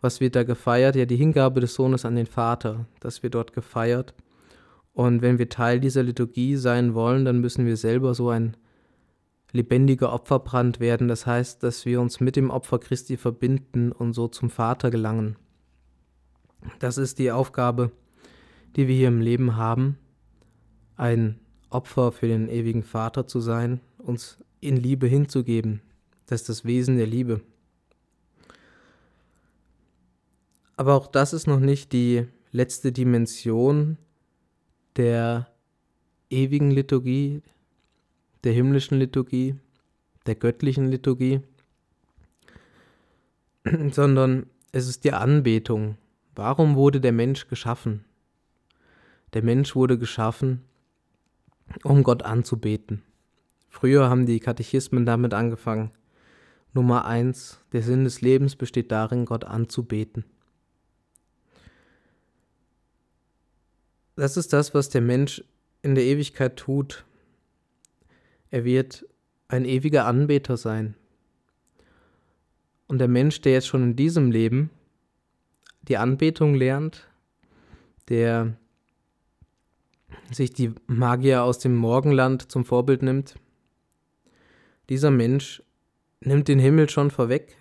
[0.00, 0.96] Was wird da gefeiert?
[0.96, 2.86] Ja, die Hingabe des Sohnes an den Vater.
[2.98, 4.14] Das wird dort gefeiert.
[4.92, 8.56] Und wenn wir Teil dieser Liturgie sein wollen, dann müssen wir selber so ein
[9.52, 11.06] lebendiger Opferbrand werden.
[11.06, 15.36] Das heißt, dass wir uns mit dem Opfer Christi verbinden und so zum Vater gelangen.
[16.78, 17.90] Das ist die Aufgabe,
[18.76, 19.98] die wir hier im Leben haben,
[20.96, 21.38] ein
[21.70, 25.80] Opfer für den ewigen Vater zu sein, uns in Liebe hinzugeben.
[26.26, 27.40] Das ist das Wesen der Liebe.
[30.76, 33.98] Aber auch das ist noch nicht die letzte Dimension
[34.96, 35.48] der
[36.30, 37.42] ewigen Liturgie,
[38.44, 39.56] der himmlischen Liturgie,
[40.26, 41.40] der göttlichen Liturgie,
[43.90, 45.96] sondern es ist die Anbetung.
[46.34, 48.04] Warum wurde der Mensch geschaffen?
[49.34, 50.62] Der Mensch wurde geschaffen,
[51.82, 53.02] um Gott anzubeten.
[53.68, 55.90] Früher haben die Katechismen damit angefangen.
[56.72, 60.24] Nummer eins, der Sinn des Lebens besteht darin, Gott anzubeten.
[64.16, 65.44] Das ist das, was der Mensch
[65.82, 67.04] in der Ewigkeit tut.
[68.50, 69.06] Er wird
[69.48, 70.94] ein ewiger Anbeter sein.
[72.86, 74.70] Und der Mensch, der jetzt schon in diesem Leben
[75.88, 77.08] die Anbetung lernt,
[78.08, 78.56] der
[80.30, 83.34] sich die Magier aus dem Morgenland zum Vorbild nimmt,
[84.88, 85.62] dieser Mensch
[86.20, 87.56] nimmt den Himmel schon vorweg,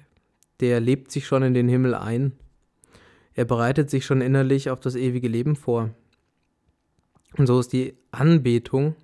[0.60, 2.34] der lebt sich schon in den Himmel ein,
[3.34, 5.90] er bereitet sich schon innerlich auf das ewige Leben vor.
[7.36, 8.96] Und so ist die Anbetung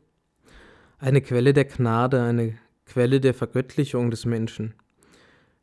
[1.00, 4.76] eine Quelle der Gnade, eine Quelle der Vergöttlichung des Menschen.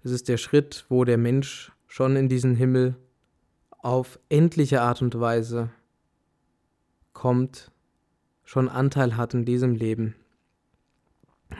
[0.02, 2.96] Es ist der Schritt, wo der Mensch schon in diesen Himmel
[3.86, 5.70] auf endliche Art und Weise
[7.12, 7.70] kommt,
[8.42, 10.16] schon Anteil hat in diesem Leben.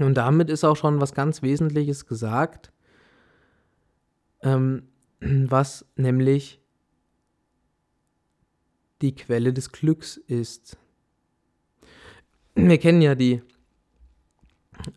[0.01, 2.73] Und damit ist auch schon was ganz Wesentliches gesagt,
[4.43, 4.89] ähm,
[5.21, 6.61] was nämlich
[9.03, 10.77] die Quelle des Glücks ist.
[12.57, 13.41] Wir kennen ja die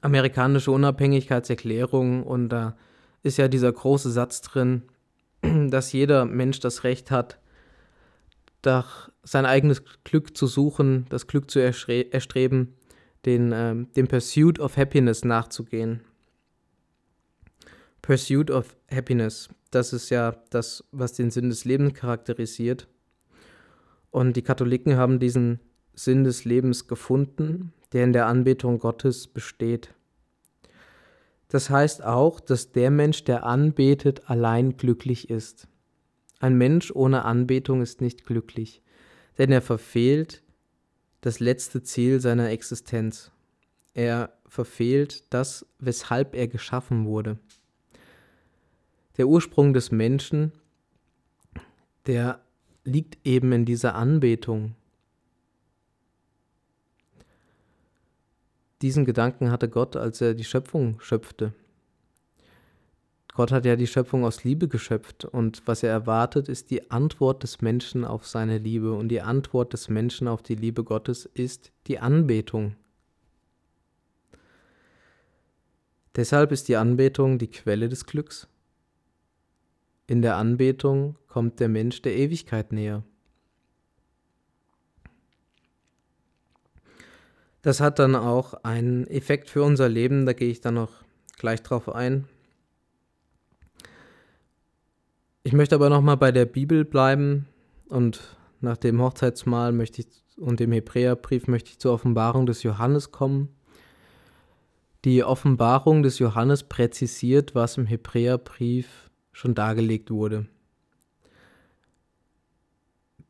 [0.01, 2.75] amerikanische Unabhängigkeitserklärung und da
[3.21, 4.81] ist ja dieser große Satz drin,
[5.69, 7.39] dass jeder Mensch das Recht hat,
[8.65, 12.75] nach sein eigenes Glück zu suchen, das Glück zu erstreben,
[13.25, 16.01] den, äh, dem Pursuit of Happiness nachzugehen.
[18.01, 22.87] Pursuit of Happiness, das ist ja das, was den Sinn des Lebens charakterisiert.
[24.09, 25.59] Und die Katholiken haben diesen
[25.93, 29.93] Sinn des Lebens gefunden, der in der Anbetung Gottes besteht.
[31.49, 35.67] Das heißt auch, dass der Mensch, der anbetet, allein glücklich ist.
[36.39, 38.81] Ein Mensch ohne Anbetung ist nicht glücklich,
[39.37, 40.43] denn er verfehlt
[41.21, 43.31] das letzte Ziel seiner Existenz.
[43.93, 47.39] Er verfehlt das, weshalb er geschaffen wurde.
[49.17, 50.53] Der Ursprung des Menschen,
[52.05, 52.41] der
[52.85, 54.75] liegt eben in dieser Anbetung.
[58.81, 61.53] Diesen Gedanken hatte Gott, als er die Schöpfung schöpfte.
[63.33, 67.43] Gott hat ja die Schöpfung aus Liebe geschöpft und was er erwartet, ist die Antwort
[67.43, 71.71] des Menschen auf seine Liebe und die Antwort des Menschen auf die Liebe Gottes ist
[71.87, 72.75] die Anbetung.
[76.15, 78.47] Deshalb ist die Anbetung die Quelle des Glücks.
[80.07, 83.03] In der Anbetung kommt der Mensch der Ewigkeit näher.
[87.61, 90.91] Das hat dann auch einen Effekt für unser Leben, da gehe ich dann noch
[91.37, 92.25] gleich drauf ein.
[95.43, 97.47] Ich möchte aber nochmal bei der Bibel bleiben
[97.87, 100.07] und nach dem Hochzeitsmahl möchte ich
[100.39, 103.49] und dem Hebräerbrief möchte ich zur Offenbarung des Johannes kommen.
[105.05, 110.47] Die Offenbarung des Johannes präzisiert, was im Hebräerbrief schon dargelegt wurde.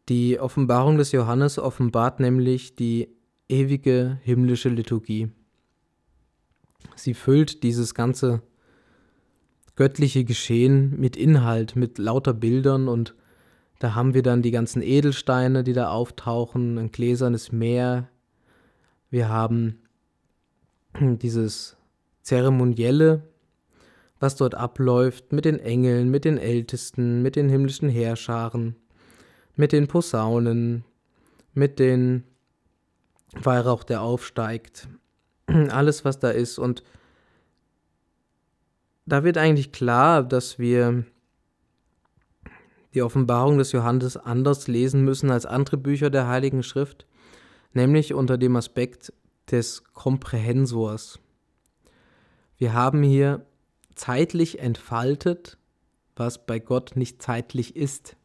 [0.08, 3.10] Die Offenbarung des Johannes offenbart nämlich die
[3.50, 5.30] ewige himmlische Liturgie.
[6.96, 8.42] Sie füllt dieses ganze
[9.76, 13.16] göttliche Geschehen mit Inhalt, mit lauter Bildern und
[13.80, 18.10] da haben wir dann die ganzen Edelsteine, die da auftauchen, ein gläsernes Meer.
[19.10, 19.80] Wir haben
[21.00, 21.78] dieses
[22.22, 23.24] Zeremonielle,
[24.20, 28.76] was dort abläuft, mit den Engeln, mit den Ältesten, mit den himmlischen Heerscharen,
[29.56, 30.84] mit den Posaunen,
[31.54, 32.26] mit den
[33.34, 34.88] Weihrauch, der aufsteigt,
[35.47, 36.57] alles, was da ist.
[36.57, 36.84] Und
[39.05, 41.05] da wird eigentlich klar, dass wir
[42.93, 47.05] die Offenbarung des Johannes anders lesen müssen als andere Bücher der Heiligen Schrift,
[47.73, 49.13] nämlich unter dem Aspekt
[49.51, 51.19] des Komprehensors.
[52.57, 53.45] Wir haben hier
[53.95, 55.57] zeitlich entfaltet,
[56.15, 58.15] was bei Gott nicht zeitlich ist.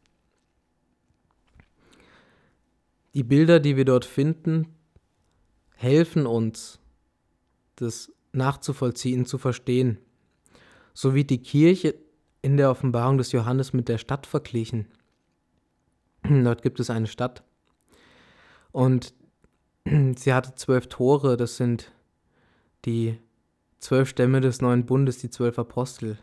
[3.13, 4.74] Die Bilder, die wir dort finden,
[5.75, 6.79] helfen uns,
[7.75, 9.97] das nachzuvollziehen, zu verstehen.
[10.93, 11.95] So wird die Kirche
[12.41, 14.87] in der Offenbarung des Johannes mit der Stadt verglichen.
[16.23, 17.43] Dort gibt es eine Stadt
[18.71, 19.13] und
[19.85, 21.91] sie hatte zwölf Tore, das sind
[22.85, 23.17] die
[23.79, 26.17] zwölf Stämme des neuen Bundes, die zwölf Apostel.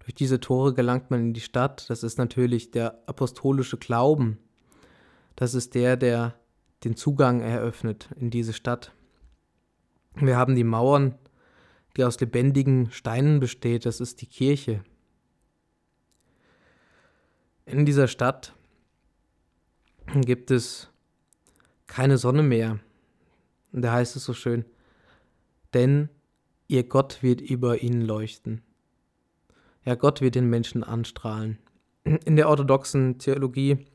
[0.00, 1.90] Durch diese Tore gelangt man in die Stadt.
[1.90, 4.38] Das ist natürlich der apostolische Glauben.
[5.34, 6.34] Das ist der, der
[6.86, 8.92] den Zugang eröffnet in diese Stadt.
[10.14, 11.16] Wir haben die Mauern,
[11.96, 13.86] die aus lebendigen Steinen besteht.
[13.86, 14.84] Das ist die Kirche.
[17.64, 18.54] In dieser Stadt
[20.14, 20.88] gibt es
[21.88, 22.78] keine Sonne mehr.
[23.72, 24.64] Und da heißt es so schön,
[25.74, 26.08] denn
[26.68, 28.62] ihr Gott wird über ihnen leuchten.
[29.84, 31.58] Ja, Gott wird den Menschen anstrahlen.
[32.04, 33.86] In der orthodoxen Theologie,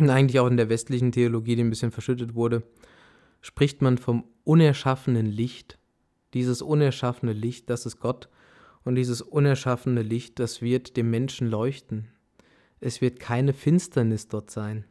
[0.00, 2.62] eigentlich auch in der westlichen Theologie, die ein bisschen verschüttet wurde,
[3.40, 5.78] spricht man vom unerschaffenen Licht.
[6.34, 8.28] Dieses unerschaffene Licht, das ist Gott.
[8.84, 12.08] Und dieses unerschaffene Licht, das wird dem Menschen leuchten.
[12.80, 14.84] Es wird keine Finsternis dort sein.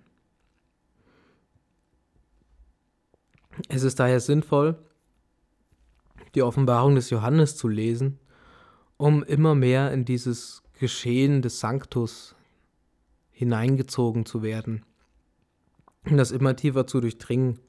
[3.70, 4.78] Es ist daher sinnvoll,
[6.36, 8.20] die Offenbarung des Johannes zu lesen
[8.98, 12.36] um immer mehr in dieses Geschehen des Sanctus
[13.32, 14.84] hineingezogen zu werden,
[16.16, 17.60] das immer tiefer zu durchdringen.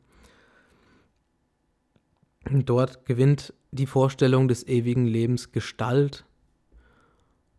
[2.50, 6.24] Dort gewinnt die Vorstellung des ewigen Lebens Gestalt.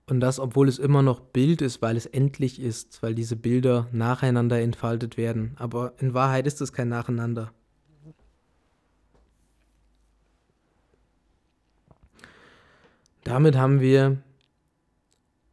[0.07, 3.87] Und das, obwohl es immer noch Bild ist, weil es endlich ist, weil diese Bilder
[3.91, 5.55] nacheinander entfaltet werden.
[5.57, 7.51] Aber in Wahrheit ist es kein Nacheinander.
[13.23, 14.17] Damit haben wir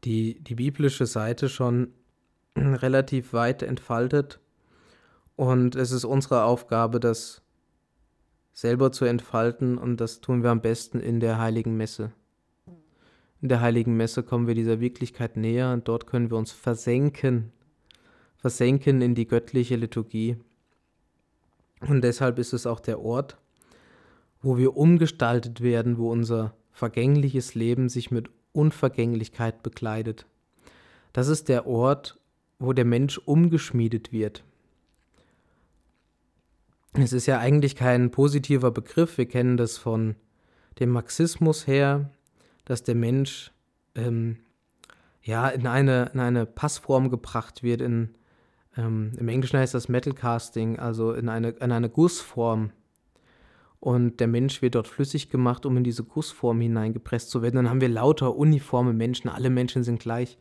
[0.05, 1.93] die, die biblische Seite schon
[2.57, 4.41] relativ weit entfaltet
[5.37, 7.43] und es ist unsere Aufgabe, das
[8.53, 12.12] selber zu entfalten und das tun wir am besten in der heiligen Messe.
[13.43, 17.53] In der heiligen Messe kommen wir dieser Wirklichkeit näher und dort können wir uns versenken,
[18.39, 20.39] versenken in die göttliche Liturgie.
[21.80, 23.37] Und deshalb ist es auch der Ort,
[24.41, 30.24] wo wir umgestaltet werden, wo unser vergängliches Leben sich mit Unvergänglichkeit bekleidet.
[31.12, 32.18] Das ist der Ort,
[32.59, 34.43] wo der Mensch umgeschmiedet wird.
[36.99, 39.18] Es ist ja eigentlich kein positiver Begriff.
[39.18, 40.16] Wir kennen das von
[40.80, 42.11] dem Marxismus her,
[42.64, 43.53] dass der Mensch
[43.94, 44.38] ähm,
[45.22, 47.80] ja in eine, in eine Passform gebracht wird.
[47.80, 48.14] In,
[48.76, 52.70] ähm, Im Englischen heißt das Metal Casting, also in eine, in eine Gussform
[53.80, 57.57] und der Mensch wird dort flüssig gemacht, um in diese Gussform hineingepresst zu werden.
[57.57, 60.38] Dann haben wir lauter uniforme Menschen, alle Menschen sind gleich.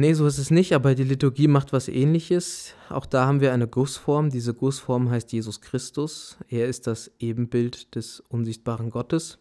[0.00, 2.72] Nee, so ist es nicht, aber die Liturgie macht was ähnliches.
[2.88, 4.30] Auch da haben wir eine Gussform.
[4.30, 6.38] Diese Gussform heißt Jesus Christus.
[6.46, 9.40] Er ist das Ebenbild des unsichtbaren Gottes.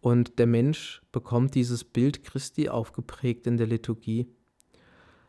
[0.00, 4.28] Und der Mensch bekommt dieses Bild Christi aufgeprägt in der Liturgie.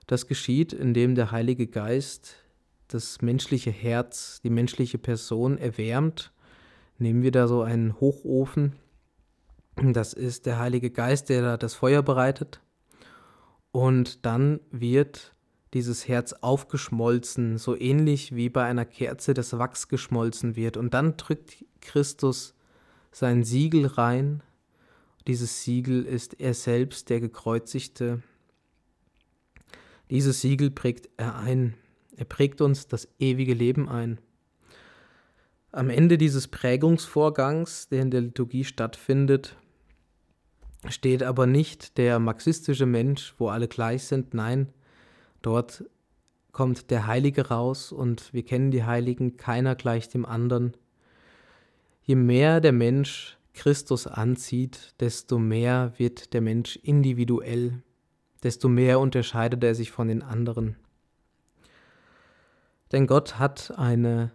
[0.06, 2.36] Das geschieht, indem der Heilige Geist
[2.88, 6.32] das menschliche Herz, die menschliche Person erwärmt.
[7.00, 8.76] Nehmen wir da so einen Hochofen.
[9.82, 12.62] Das ist der Heilige Geist, der da das Feuer bereitet.
[13.72, 15.34] Und dann wird
[15.74, 20.76] dieses Herz aufgeschmolzen, so ähnlich wie bei einer Kerze das Wachs geschmolzen wird.
[20.78, 22.54] Und dann drückt Christus
[23.12, 24.44] sein Siegel rein.
[25.28, 28.22] Dieses Siegel ist er selbst, der gekreuzigte.
[30.10, 31.76] Dieses Siegel prägt er ein.
[32.18, 34.20] Er prägt uns das ewige Leben ein.
[35.72, 39.56] Am Ende dieses Prägungsvorgangs, der in der Liturgie stattfindet,
[40.90, 44.34] steht aber nicht der marxistische Mensch, wo alle gleich sind.
[44.34, 44.70] Nein,
[45.42, 45.86] dort
[46.52, 50.74] kommt der Heilige raus und wir kennen die Heiligen, keiner gleich dem anderen.
[52.04, 57.84] Je mehr der Mensch Christus anzieht, desto mehr wird der Mensch individuell,
[58.44, 60.78] desto mehr unterscheidet er sich von den anderen.
[62.92, 64.32] Denn Gott hat eine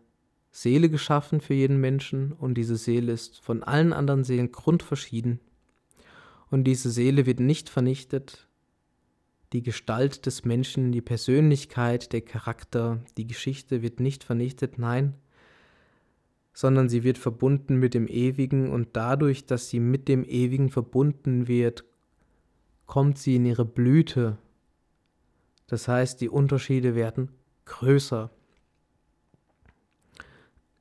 [0.50, 5.40] Seele geschaffen für jeden Menschen und diese Seele ist von allen anderen Seelen grundverschieden.
[6.50, 8.46] Und diese Seele wird nicht vernichtet.
[9.52, 15.14] Die Gestalt des Menschen, die Persönlichkeit, der Charakter, die Geschichte wird nicht vernichtet, nein,
[16.52, 21.48] sondern sie wird verbunden mit dem Ewigen und dadurch, dass sie mit dem Ewigen verbunden
[21.48, 21.84] wird,
[22.86, 24.38] kommt sie in ihre Blüte.
[25.66, 27.30] Das heißt, die Unterschiede werden
[27.66, 28.30] größer.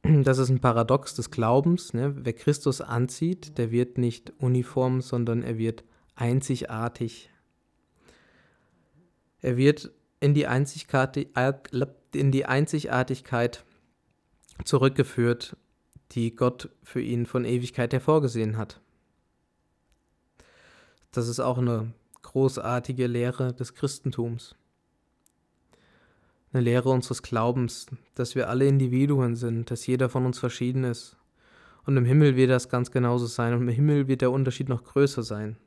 [0.08, 1.93] Das ist ein Paradox des Glaubens.
[1.93, 2.14] Ne?
[2.24, 5.84] Wer Christus anzieht, der wird nicht uniform, sondern er wird
[6.14, 7.32] einzigartig.
[9.41, 10.45] Er wird in die,
[12.14, 13.66] in die Einzigartigkeit
[14.64, 15.58] zurückgeführt,
[16.12, 18.80] die Gott für ihn von Ewigkeit her vorgesehen hat.
[21.12, 24.56] Das ist auch eine großartige Lehre des Christentums.
[26.56, 31.18] Eine Lehre unseres Glaubens, dass wir alle Individuen sind, dass jeder von uns verschieden ist.
[31.86, 34.86] Und im Himmel wird das ganz genauso sein und im Himmel wird der Unterschied noch
[34.86, 35.58] größer sein.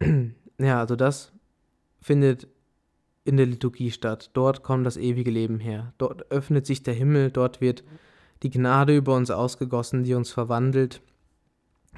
[0.58, 1.34] Ja, also das
[2.00, 2.48] findet
[3.24, 4.30] in der Liturgie statt.
[4.32, 5.92] Dort kommt das ewige Leben her.
[5.98, 7.84] Dort öffnet sich der Himmel, dort wird
[8.42, 11.02] die Gnade über uns ausgegossen, die uns verwandelt.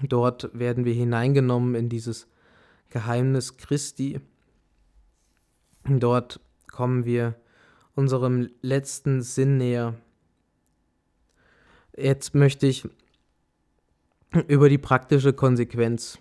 [0.02, 2.26] Dort werden wir hineingenommen in dieses
[2.90, 4.20] Geheimnis Christi.
[5.88, 7.34] Dort kommen wir
[7.94, 9.94] unserem letzten Sinn näher.
[11.96, 12.86] Jetzt möchte ich
[14.46, 16.18] über die praktische Konsequenz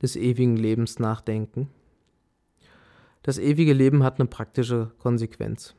[0.00, 1.68] des ewigen Lebens nachdenken.
[3.22, 5.74] Das ewige Leben hat eine praktische Konsequenz.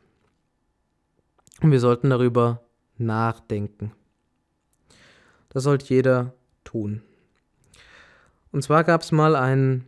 [1.61, 2.61] Und wir sollten darüber
[2.97, 3.91] nachdenken.
[5.49, 7.01] Das sollte jeder tun.
[8.51, 9.85] Und zwar gab es mal einen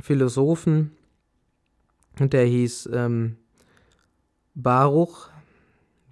[0.00, 0.92] Philosophen,
[2.18, 3.36] der hieß ähm,
[4.54, 5.30] Baruch,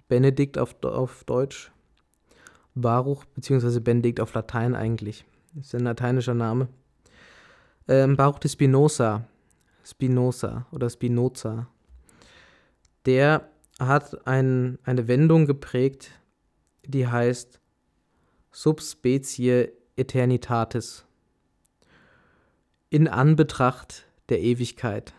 [0.07, 1.71] Benedikt auf, auf Deutsch,
[2.75, 5.25] Baruch, beziehungsweise Benedikt auf Latein eigentlich.
[5.53, 6.67] Das ist ein lateinischer Name.
[7.87, 9.25] Ähm, Baruch de Spinoza
[9.83, 11.67] Spinoza oder Spinoza.
[13.05, 13.49] Der
[13.79, 16.11] hat ein, eine Wendung geprägt,
[16.85, 17.59] die heißt
[18.51, 21.05] Subspecie Eternitatis.
[22.89, 25.13] In Anbetracht der Ewigkeit.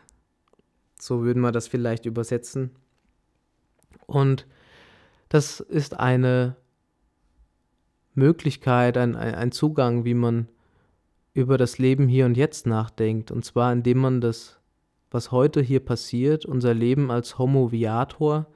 [1.02, 2.70] So würden wir das vielleicht übersetzen.
[4.06, 4.46] Und
[5.30, 6.54] das ist eine
[8.14, 10.46] Möglichkeit, ein, ein Zugang, wie man
[11.34, 13.32] über das Leben hier und jetzt nachdenkt.
[13.32, 14.60] Und zwar indem man das,
[15.10, 18.46] was heute hier passiert, unser Leben als Homo Viator,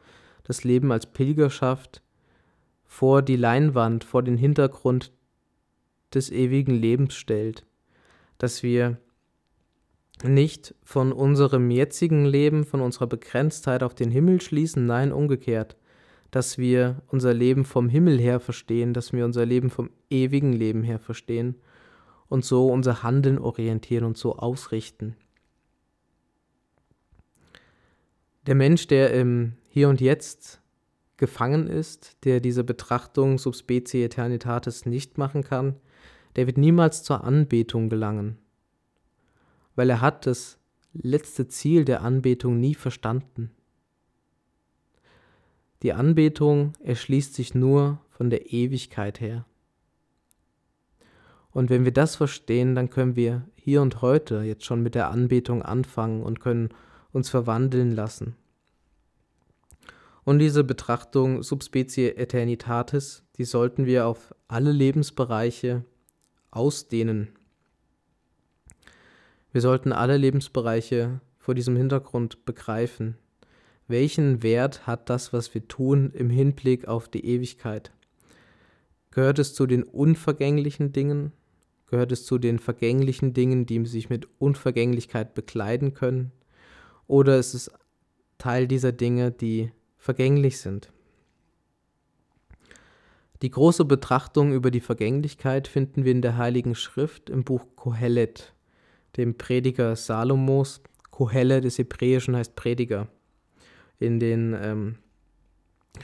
[0.44, 2.00] das Leben als Pilgerschaft,
[2.84, 5.10] vor die Leinwand, vor den Hintergrund
[6.14, 7.66] des ewigen Lebens stellt.
[8.38, 8.98] Dass wir
[10.24, 15.76] nicht von unserem jetzigen Leben, von unserer Begrenztheit auf den Himmel schließen, nein, umgekehrt,
[16.30, 20.82] dass wir unser Leben vom Himmel her verstehen, dass wir unser Leben vom ewigen Leben
[20.82, 21.56] her verstehen
[22.28, 25.16] und so unser Handeln orientieren und so ausrichten.
[28.46, 30.60] Der Mensch, der im Hier und Jetzt
[31.16, 35.76] gefangen ist, der diese Betrachtung subspecie eternitatis nicht machen kann,
[36.36, 38.38] der wird niemals zur Anbetung gelangen,
[39.76, 40.58] weil er hat das
[40.92, 43.50] letzte Ziel der Anbetung nie verstanden.
[45.82, 49.44] Die Anbetung erschließt sich nur von der Ewigkeit her.
[51.52, 55.10] Und wenn wir das verstehen, dann können wir hier und heute jetzt schon mit der
[55.10, 56.70] Anbetung anfangen und können
[57.12, 58.36] uns verwandeln lassen.
[60.24, 65.84] Und diese Betrachtung Subspecie Eternitatis, die sollten wir auf alle Lebensbereiche
[66.50, 67.28] ausdehnen.
[69.56, 73.16] Wir sollten alle Lebensbereiche vor diesem Hintergrund begreifen.
[73.88, 77.90] Welchen Wert hat das, was wir tun, im Hinblick auf die Ewigkeit?
[79.12, 81.32] Gehört es zu den unvergänglichen Dingen
[81.86, 86.32] Gehört es zu den vergänglichen Dingen, die sich mit Unvergänglichkeit bekleiden können?
[87.06, 87.70] Oder ist es
[88.36, 90.92] Teil dieser Dinge, die vergänglich sind?
[93.40, 98.52] Die große Betrachtung über die Vergänglichkeit finden wir in der Heiligen Schrift im Buch Kohelet,
[99.16, 100.82] dem Prediger Salomos.
[101.10, 103.08] Kohelet des Hebräischen heißt Prediger.
[103.98, 104.96] In den ähm,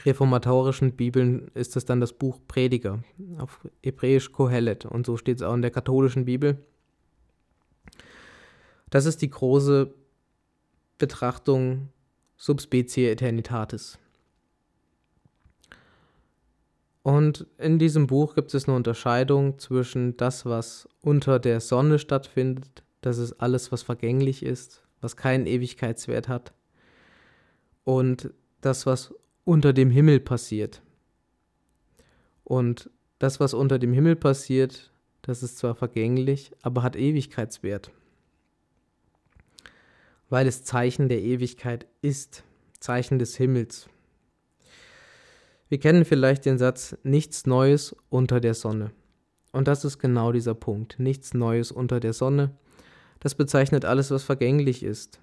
[0.05, 3.03] reformatorischen Bibeln ist das dann das Buch Prediger,
[3.37, 4.85] auf Hebräisch Kohelet.
[4.85, 6.57] Und so steht es auch in der katholischen Bibel.
[8.89, 9.93] Das ist die große
[10.97, 11.89] Betrachtung
[12.37, 13.97] Subspecie Eternitatis.
[17.03, 22.83] Und in diesem Buch gibt es eine Unterscheidung zwischen das, was unter der Sonne stattfindet,
[23.05, 26.53] das ist alles, was vergänglich ist, was keinen Ewigkeitswert hat,
[27.83, 30.81] und das, was unter dem Himmel passiert.
[32.43, 32.89] Und
[33.19, 34.91] das, was unter dem Himmel passiert,
[35.21, 37.91] das ist zwar vergänglich, aber hat Ewigkeitswert.
[40.29, 42.43] Weil es Zeichen der Ewigkeit ist,
[42.79, 43.87] Zeichen des Himmels.
[45.69, 48.91] Wir kennen vielleicht den Satz, nichts Neues unter der Sonne.
[49.51, 52.51] Und das ist genau dieser Punkt, nichts Neues unter der Sonne.
[53.23, 55.19] Das bezeichnet alles, was vergänglich ist.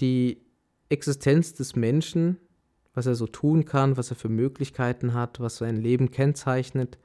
[0.00, 0.40] Die
[0.88, 2.38] Existenz des Menschen,
[2.94, 6.98] was er so tun kann, was er für Möglichkeiten hat, was sein Leben kennzeichnet,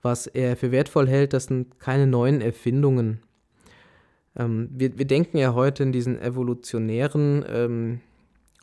[0.00, 3.20] was er für wertvoll hält, das sind keine neuen Erfindungen.
[4.36, 8.00] Ähm, wir, wir denken ja heute in diesen evolutionären ähm,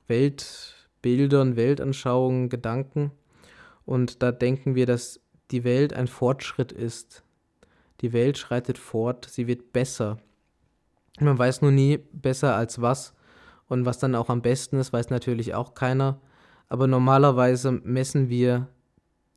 [0.07, 3.11] Weltbildern Bildern, Weltanschauungen, Gedanken.
[3.85, 5.21] Und da denken wir, dass
[5.51, 7.23] die Welt ein Fortschritt ist.
[8.01, 10.17] Die Welt schreitet fort, sie wird besser.
[11.19, 13.13] Man weiß nur nie besser als was.
[13.67, 16.21] Und was dann auch am besten ist, weiß natürlich auch keiner.
[16.69, 18.67] Aber normalerweise messen wir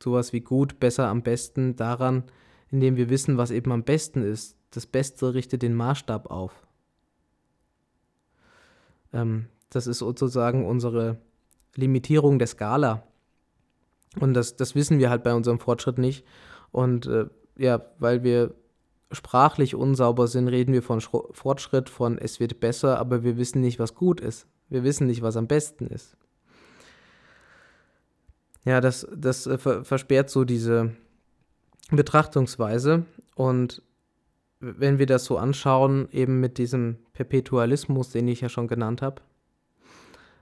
[0.01, 2.23] sowas wie gut, besser, am besten daran,
[2.69, 4.57] indem wir wissen, was eben am besten ist.
[4.71, 6.65] Das Beste richtet den Maßstab auf.
[9.13, 11.17] Ähm, das ist sozusagen unsere
[11.75, 13.03] Limitierung der Skala.
[14.19, 16.25] Und das, das wissen wir halt bei unserem Fortschritt nicht.
[16.71, 17.25] Und äh,
[17.61, 18.55] ja, weil wir
[19.11, 23.61] sprachlich unsauber sind, reden wir von Schro Fortschritt, von es wird besser, aber wir wissen
[23.61, 24.47] nicht, was gut ist.
[24.69, 26.17] Wir wissen nicht, was am besten ist.
[28.65, 30.91] Ja, das, das äh, ver versperrt so diese
[31.91, 33.05] Betrachtungsweise.
[33.35, 33.81] Und
[34.59, 39.21] wenn wir das so anschauen, eben mit diesem Perpetualismus, den ich ja schon genannt habe,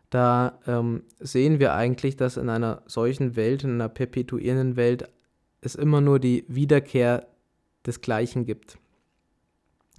[0.10, 5.08] da ähm, sehen wir eigentlich, dass in einer solchen Welt, in einer perpetuierenden Welt,
[5.62, 7.28] es immer nur die Wiederkehr
[7.86, 8.78] des Gleichen gibt.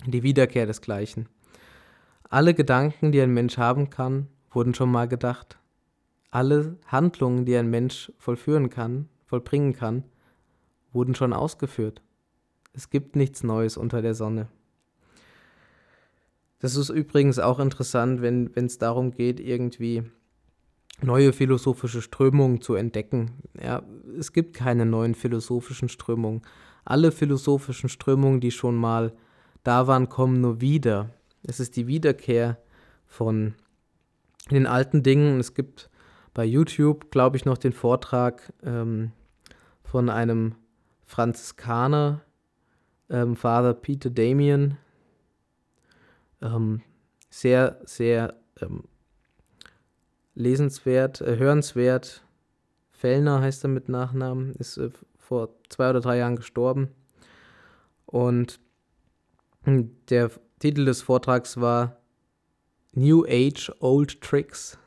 [0.06, 1.28] Die Wiederkehr des Gleichen.
[2.28, 5.58] Alle Gedanken, die ein Mensch haben kann, wurden schon mal gedacht.
[6.30, 10.04] Alle Handlungen, die ein Mensch vollführen kann, vollbringen kann,
[10.92, 12.02] wurden schon ausgeführt.
[12.72, 14.48] Es gibt nichts Neues unter der Sonne.
[16.60, 20.04] Das ist übrigens auch interessant, wenn es darum geht, irgendwie
[21.02, 23.42] neue philosophische Strömungen zu entdecken.
[23.60, 23.82] Ja,
[24.18, 26.42] es gibt keine neuen philosophischen Strömungen.
[26.84, 29.12] Alle philosophischen Strömungen, die schon mal
[29.62, 31.10] da waren, kommen nur wieder.
[31.42, 32.58] Es ist die Wiederkehr
[33.06, 33.54] von
[34.50, 35.40] den alten Dingen.
[35.40, 35.90] Es gibt
[36.34, 39.12] bei YouTube, glaube ich, noch den Vortrag ähm,
[39.82, 40.54] von einem
[41.04, 42.22] Franziskaner,
[43.08, 44.76] ähm, Father Peter Damien,
[46.40, 46.82] ähm,
[47.28, 48.84] sehr, sehr ähm,
[50.40, 52.24] lesenswert, äh, hörenswert.
[52.90, 56.88] Fellner heißt er mit Nachnamen, ist äh, vor zwei oder drei Jahren gestorben.
[58.06, 58.58] Und
[59.64, 62.00] der Titel des Vortrags war
[62.92, 64.78] New Age Old Tricks.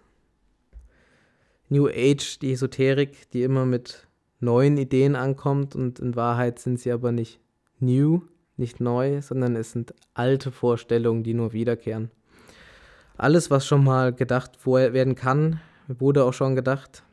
[1.70, 4.08] New Age, die Esoterik, die immer mit
[4.40, 7.40] neuen Ideen ankommt und in Wahrheit sind sie aber nicht
[7.80, 8.22] new,
[8.58, 12.12] nicht neu, sondern es sind alte Vorstellungen, die nur wiederkehren.
[13.18, 17.04] Alles, was schon mal gedacht werden kann, wurde auch schon gedacht.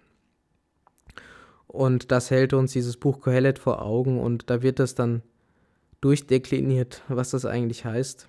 [1.66, 5.22] Und das hält uns dieses Buch Kohelet vor Augen und da wird das dann
[6.00, 8.26] durchdekliniert, was das eigentlich heißt.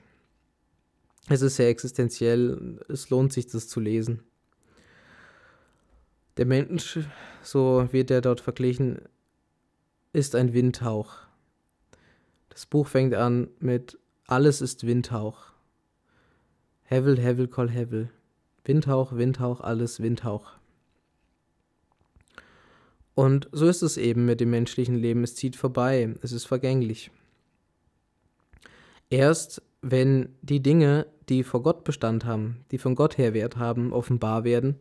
[1.29, 4.23] Es ist sehr existenziell, es lohnt sich, das zu lesen.
[6.37, 6.99] Der Mensch,
[7.41, 9.01] so wird er dort verglichen,
[10.13, 11.15] ist ein Windhauch.
[12.49, 13.97] Das Buch fängt an mit
[14.27, 15.50] Alles ist Windhauch.
[16.91, 18.09] Hevel, Hevel, Kol Hevel.
[18.65, 20.51] Windhauch, Windhauch, alles Windhauch.
[23.15, 25.23] Und so ist es eben mit dem menschlichen Leben.
[25.23, 27.09] Es zieht vorbei, es ist vergänglich.
[29.09, 33.93] Erst wenn die Dinge, die vor Gott Bestand haben, die von Gott her Wert haben,
[33.93, 34.75] offenbar werden,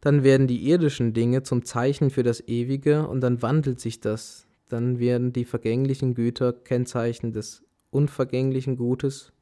[0.00, 4.46] dann werden die irdischen Dinge zum Zeichen für das Ewige und dann wandelt sich das
[4.68, 9.32] dann werden die vergänglichen Güter Kennzeichen des unvergänglichen Gutes.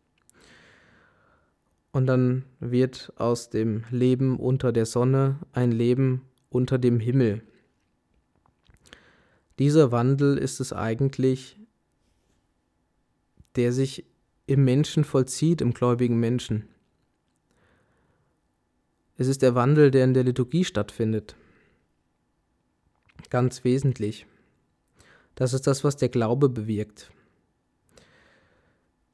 [1.95, 7.40] Und dann wird aus dem Leben unter der Sonne ein Leben unter dem Himmel.
[9.61, 11.57] Dieser Wandel ist es eigentlich,
[13.55, 14.05] der sich
[14.47, 16.64] im Menschen vollzieht, im gläubigen Menschen.
[19.16, 21.36] Es ist der Wandel, der in der Liturgie stattfindet.
[23.30, 24.26] Ganz wesentlich.
[25.36, 27.12] Das ist das, was der Glaube bewirkt.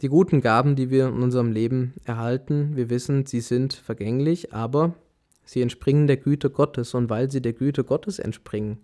[0.00, 4.94] Die guten Gaben, die wir in unserem Leben erhalten, wir wissen, sie sind vergänglich, aber
[5.44, 8.78] sie entspringen der Güte Gottes und weil sie der Güte Gottes entspringen,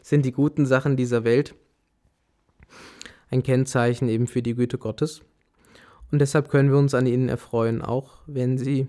[0.00, 1.54] sind die guten Sachen dieser Welt
[3.30, 5.22] ein Kennzeichen eben für die Güte Gottes.
[6.10, 8.88] Und deshalb können wir uns an ihnen erfreuen, auch wenn sie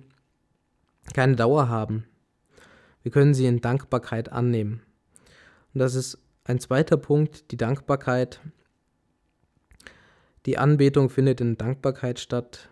[1.14, 2.06] keine Dauer haben.
[3.02, 4.82] Wir können sie in Dankbarkeit annehmen.
[5.74, 8.42] Und das ist ein zweiter Punkt, die Dankbarkeit.
[10.46, 12.70] Die Anbetung findet in Dankbarkeit statt,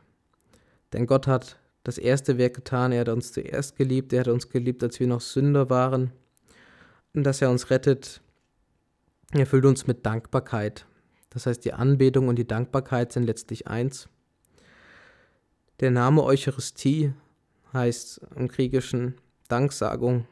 [0.94, 4.50] denn Gott hat das erste Werk getan, er hat uns zuerst geliebt, er hat uns
[4.50, 6.12] geliebt, als wir noch Sünder waren.
[7.14, 8.22] Und dass er uns rettet,
[9.32, 10.86] erfüllt uns mit Dankbarkeit.
[11.30, 14.10] Das heißt, die Anbetung und die Dankbarkeit sind letztlich eins.
[15.80, 17.14] Der Name Eucharistie
[17.74, 19.16] heißt im Griechischen
[19.48, 20.28] Danksagung.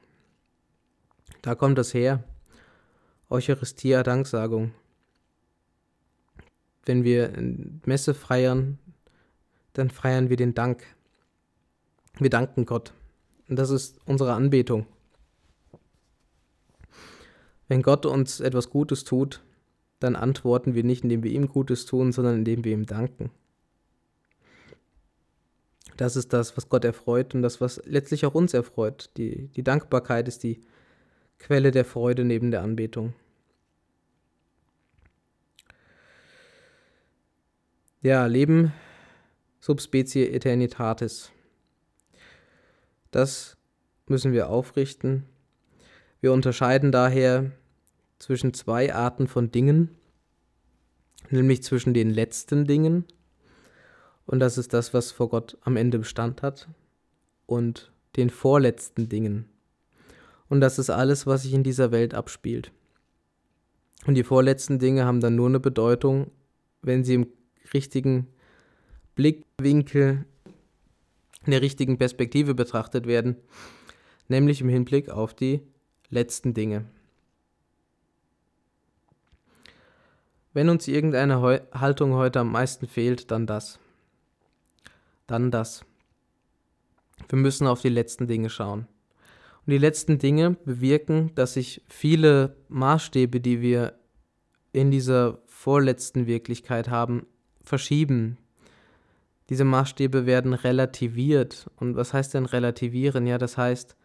[1.42, 2.24] Da kommt das her.
[3.30, 4.74] Eucharistia Danksagung.
[6.90, 7.32] Wenn wir
[7.86, 8.80] Messe feiern,
[9.74, 10.84] dann feiern wir den Dank.
[12.18, 12.94] Wir danken Gott.
[13.48, 14.88] Und das ist unsere Anbetung.
[17.68, 19.44] Wenn Gott uns etwas Gutes tut,
[20.00, 23.30] dann antworten wir nicht, indem wir ihm Gutes tun, sondern indem wir ihm danken.
[25.96, 29.12] Das ist das, was Gott erfreut und das, was letztlich auch uns erfreut.
[29.16, 30.60] Die, die Dankbarkeit ist die
[31.38, 33.14] Quelle der Freude neben der Anbetung.
[38.02, 38.72] Ja, Leben
[39.60, 41.34] subspecie eternitatis.
[43.12, 43.58] Das
[44.08, 45.26] müssen wir aufrichten.
[46.22, 47.52] Wir unterscheiden daher
[48.18, 49.98] zwischen zwei Arten von Dingen,
[51.30, 53.04] nämlich zwischen den letzten Dingen,
[54.26, 56.70] und das ist das, was vor Gott am Ende Bestand hat,
[57.48, 59.50] und den vorletzten Dingen.
[60.48, 62.72] Und das ist alles, was sich in dieser Welt abspielt.
[64.06, 66.32] Und die vorletzten Dinge haben dann nur eine Bedeutung,
[66.82, 67.28] wenn sie im
[67.74, 68.28] richtigen
[69.16, 70.26] Blickwinkel,
[71.46, 73.38] in der richtigen Perspektive betrachtet werden,
[74.28, 75.62] nämlich im Hinblick auf die
[76.10, 76.86] letzten Dinge.
[80.54, 83.80] Wenn uns irgendeine Heu Haltung heute am meisten fehlt, dann das.
[85.28, 85.86] Dann das.
[87.28, 88.88] Wir müssen auf die letzten Dinge schauen.
[89.66, 94.00] Und die letzten Dinge bewirken, dass sich viele Maßstäbe, die wir
[94.72, 97.28] in dieser vorletzten Wirklichkeit haben,
[97.70, 98.38] verschieben.
[99.50, 101.70] Diese Maßstäbe werden relativiert.
[101.78, 103.26] Und was heißt denn relativieren?
[103.26, 103.96] Ja, das heißt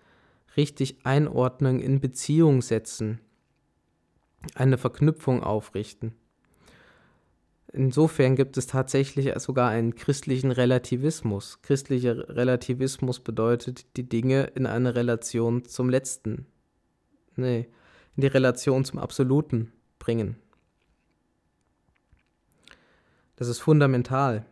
[0.57, 3.21] richtig einordnen, in Beziehung setzen,
[4.55, 6.15] eine Verknüpfung aufrichten.
[7.73, 11.61] Insofern gibt es tatsächlich sogar einen christlichen Relativismus.
[11.63, 16.47] Christlicher Relativismus bedeutet, die Dinge in eine Relation zum Letzten,
[17.35, 17.67] nee,
[18.15, 20.37] in die Relation zum Absoluten bringen.
[23.37, 24.47] Das ist fundamental.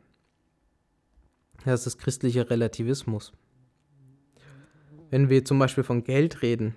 [1.65, 3.33] Das ist christlicher Relativismus.
[5.11, 6.75] Wenn wir zum Beispiel von Geld reden,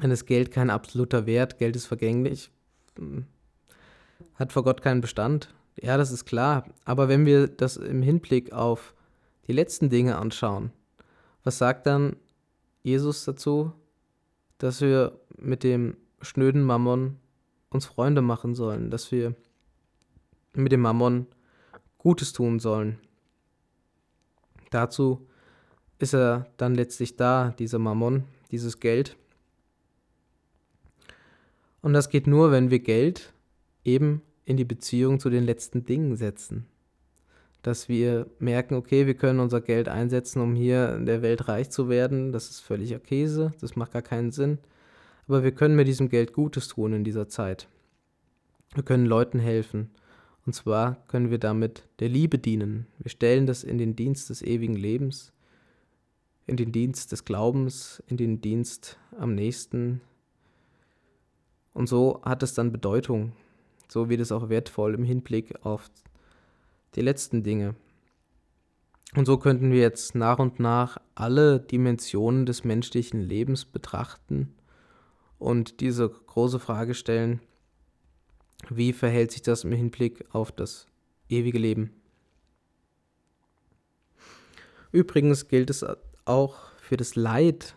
[0.00, 2.50] dann ist Geld kein absoluter Wert, Geld ist vergänglich,
[2.96, 3.26] hm,
[4.36, 5.52] hat vor Gott keinen Bestand.
[5.80, 6.64] Ja, das ist klar.
[6.84, 8.94] Aber wenn wir das im Hinblick auf
[9.48, 10.72] die letzten Dinge anschauen,
[11.42, 12.16] was sagt dann
[12.82, 13.72] Jesus dazu,
[14.58, 17.16] dass wir mit dem schnöden Mammon
[17.70, 19.34] uns Freunde machen sollen, dass wir
[20.54, 21.26] mit dem Mammon
[21.98, 22.98] Gutes tun sollen.
[24.70, 25.26] Dazu
[25.98, 29.16] ist er dann letztlich da, dieser Mammon, dieses Geld.
[31.82, 33.32] Und das geht nur, wenn wir Geld
[33.84, 36.66] eben in die Beziehung zu den letzten Dingen setzen.
[37.62, 41.70] Dass wir merken, okay, wir können unser Geld einsetzen, um hier in der Welt reich
[41.70, 42.32] zu werden.
[42.32, 44.58] Das ist völliger Käse, das macht gar keinen Sinn.
[45.28, 47.68] Aber wir können mit diesem Geld Gutes tun in dieser Zeit.
[48.74, 49.90] Wir können Leuten helfen.
[50.50, 52.88] Und zwar können wir damit der Liebe dienen.
[52.98, 55.32] Wir stellen das in den Dienst des ewigen Lebens,
[56.48, 60.00] in den Dienst des Glaubens, in den Dienst am nächsten.
[61.72, 63.30] Und so hat es dann Bedeutung.
[63.86, 65.88] So wird es auch wertvoll im Hinblick auf
[66.96, 67.76] die letzten Dinge.
[69.14, 74.52] Und so könnten wir jetzt nach und nach alle Dimensionen des menschlichen Lebens betrachten
[75.38, 77.40] und diese große Frage stellen,
[78.68, 80.86] wie verhält sich das im Hinblick auf das
[81.28, 81.92] ewige Leben?
[84.92, 85.84] Übrigens gilt es
[86.24, 87.74] auch für das Leid.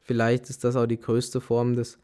[0.00, 1.98] Vielleicht ist das auch die größte Form des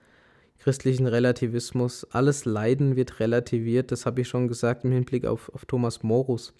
[0.58, 2.04] christlichen Relativismus.
[2.10, 6.52] Alles Leiden wird relativiert, das habe ich schon gesagt im Hinblick auf, auf Thomas Morus.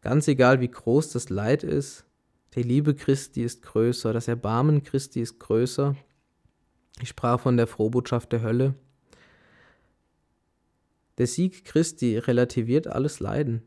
[0.00, 2.04] Ganz egal, wie groß das Leid ist,
[2.54, 5.94] die Liebe Christi ist größer, das Erbarmen Christi ist größer.
[7.02, 8.74] Ich sprach von der Frohbotschaft der Hölle.
[11.18, 13.62] Der Sieg Christi relativiert alles Leiden.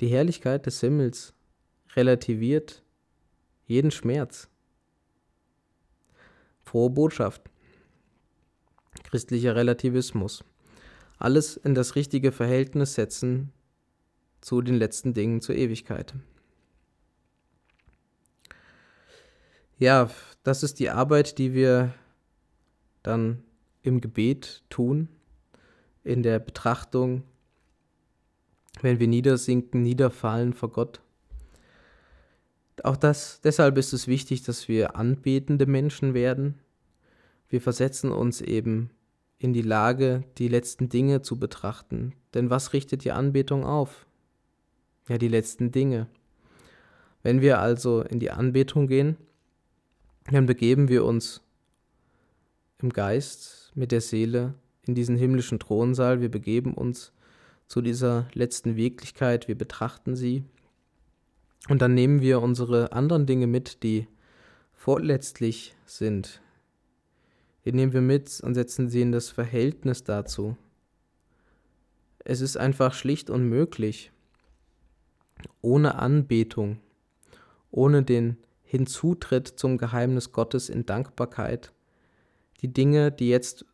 [0.00, 1.34] Die Herrlichkeit des Himmels
[1.94, 2.82] relativiert
[3.66, 4.48] jeden Schmerz.
[6.62, 7.42] Frohe Botschaft.
[9.04, 10.44] Christlicher Relativismus.
[11.18, 13.52] Alles in das richtige Verhältnis setzen
[14.40, 16.14] zu den letzten Dingen zur Ewigkeit.
[19.78, 20.10] Ja,
[20.42, 21.94] das ist die Arbeit, die wir
[23.02, 23.44] dann
[23.82, 25.08] im Gebet tun,
[26.04, 27.22] in der Betrachtung,
[28.80, 31.00] wenn wir niedersinken, niederfallen vor Gott.
[32.84, 36.58] Auch das, deshalb ist es wichtig, dass wir anbetende Menschen werden.
[37.48, 38.90] Wir versetzen uns eben
[39.38, 42.12] in die Lage, die letzten Dinge zu betrachten.
[42.34, 44.06] Denn was richtet die Anbetung auf?
[45.08, 46.06] Ja, die letzten Dinge.
[47.22, 49.16] Wenn wir also in die Anbetung gehen,
[50.30, 51.42] dann begeben wir uns
[52.80, 54.54] im Geist mit der Seele
[54.86, 56.20] in diesen himmlischen Thronsaal.
[56.20, 57.12] Wir begeben uns
[57.66, 60.44] zu dieser letzten Wirklichkeit, wir betrachten sie
[61.68, 64.08] und dann nehmen wir unsere anderen Dinge mit, die
[64.72, 66.40] vorletztlich sind,
[67.64, 70.56] den nehmen wir mit und setzen sie in das Verhältnis dazu.
[72.24, 74.10] Es ist einfach schlicht unmöglich,
[75.60, 76.78] ohne Anbetung,
[77.70, 81.72] ohne den Hinzutritt zum Geheimnis Gottes in Dankbarkeit,
[82.60, 83.64] die Dinge, die jetzt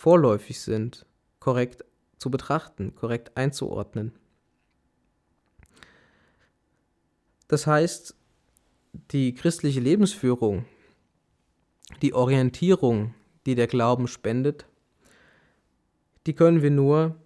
[0.00, 1.04] vorläufig sind,
[1.40, 1.84] korrekt
[2.16, 4.12] zu betrachten, korrekt einzuordnen.
[7.48, 8.16] Das heißt,
[9.10, 10.64] die christliche Lebensführung,
[12.00, 14.64] die Orientierung, die der Glauben spendet,
[16.26, 17.16] die können wir nur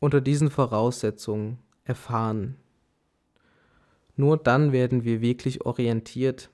[0.00, 2.58] unter diesen Voraussetzungen erfahren.
[4.16, 6.50] Nur dann werden wir wirklich orientiert.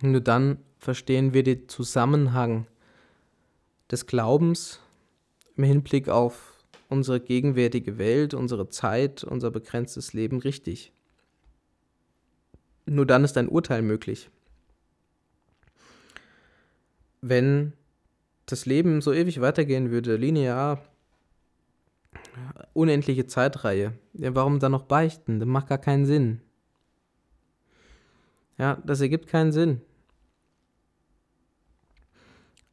[0.00, 2.66] Nur dann verstehen wir den Zusammenhang
[3.90, 4.80] des Glaubens
[5.56, 6.54] im Hinblick auf
[6.88, 10.92] unsere gegenwärtige Welt, unsere Zeit, unser begrenztes Leben richtig.
[12.86, 14.30] Nur dann ist ein Urteil möglich.
[17.20, 17.72] Wenn
[18.46, 20.82] das Leben so ewig weitergehen würde, linear,
[22.72, 25.40] unendliche Zeitreihe, ja, warum dann noch beichten?
[25.40, 26.40] Das macht gar keinen Sinn.
[28.56, 29.82] Ja, das ergibt keinen Sinn.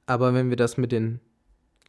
[0.05, 1.19] Aber wenn wir das mit den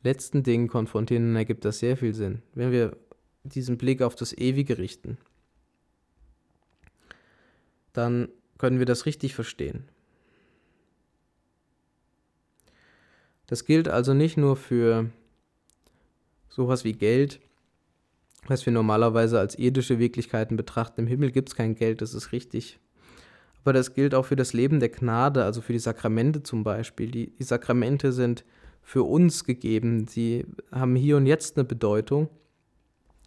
[0.03, 2.43] letzten Dingen konfrontieren, dann ergibt das sehr viel Sinn.
[2.55, 2.97] Wenn wir
[3.45, 5.19] diesen Blick auf das Ewige richten,
[7.93, 9.89] dann können wir das richtig verstehen.
[13.47, 15.11] Das gilt also nicht nur für
[16.49, 17.41] sowas wie Geld,
[18.47, 21.03] was wir normalerweise als irdische Wirklichkeiten betrachten.
[21.03, 22.79] Im Himmel gibt es kein Geld, das ist richtig.
[23.67, 27.11] Aber das gilt auch für das Leben der Gnade, also für die Sakramente zum Beispiel.
[27.11, 28.45] Die, die Sakramente sind
[28.81, 30.07] für uns gegeben.
[30.07, 32.29] Sie haben hier und jetzt eine Bedeutung.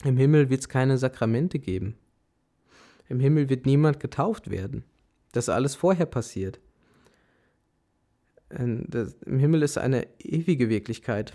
[0.06, 1.98] Im Himmel wird es keine Sakramente geben.
[3.10, 4.86] Im Himmel wird niemand getauft werden.
[5.34, 6.62] Das ist alles vorher passiert.
[8.48, 11.34] Das, Im Himmel ist eine ewige Wirklichkeit.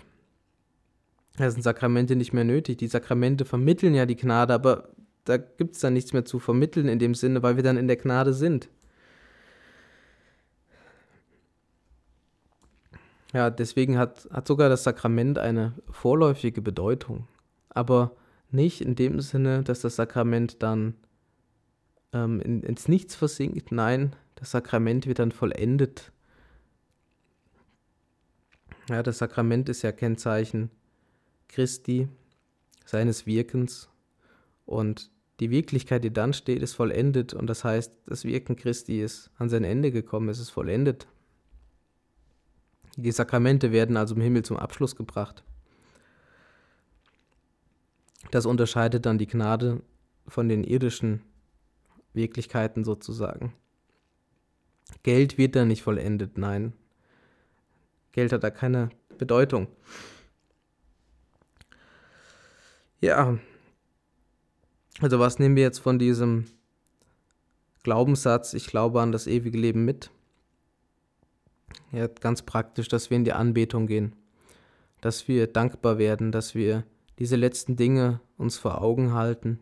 [1.37, 2.77] Da sind Sakramente nicht mehr nötig.
[2.79, 4.89] Die Sakramente vermitteln ja die Gnade, aber
[5.25, 7.85] da gibt es dann nichts mehr zu vermitteln in dem Sinne, weil wir dann in
[7.85, 8.67] der Gnade sind.
[13.35, 17.27] Ja, deswegen hat, hat sogar das Sakrament eine vorläufige Bedeutung.
[17.67, 18.15] Aber
[18.49, 20.93] nicht in dem Sinne, dass das Sakrament dann
[22.13, 23.73] ähm, in, ins Nichts versinkt.
[23.73, 26.13] Nein, das Sakrament wird dann vollendet.
[28.87, 30.71] Ja, das Sakrament ist ja Kennzeichen
[31.49, 32.07] Christi,
[32.85, 33.89] seines Wirkens.
[34.65, 35.11] Und
[35.41, 37.33] die Wirklichkeit, die dann steht, ist vollendet.
[37.33, 41.05] Und das heißt, das Wirken Christi ist an sein Ende gekommen, es ist vollendet.
[42.95, 45.43] Die Sakramente werden also im Himmel zum Abschluss gebracht.
[48.31, 49.81] Das unterscheidet dann die Gnade
[50.27, 51.21] von den irdischen
[52.13, 53.53] Wirklichkeiten sozusagen.
[55.03, 56.73] Geld wird da nicht vollendet, nein.
[58.13, 59.67] Geld hat da keine Bedeutung.
[63.01, 63.37] Ja,
[65.01, 66.45] also was nehmen wir jetzt von diesem
[67.83, 70.09] Glaubenssatz, ich glaube an das ewige Leben mit?
[71.91, 74.15] Ja, ganz praktisch, dass wir in die Anbetung gehen,
[75.01, 76.83] dass wir dankbar werden, dass wir
[77.19, 79.59] diese letzten Dinge uns vor Augen halten,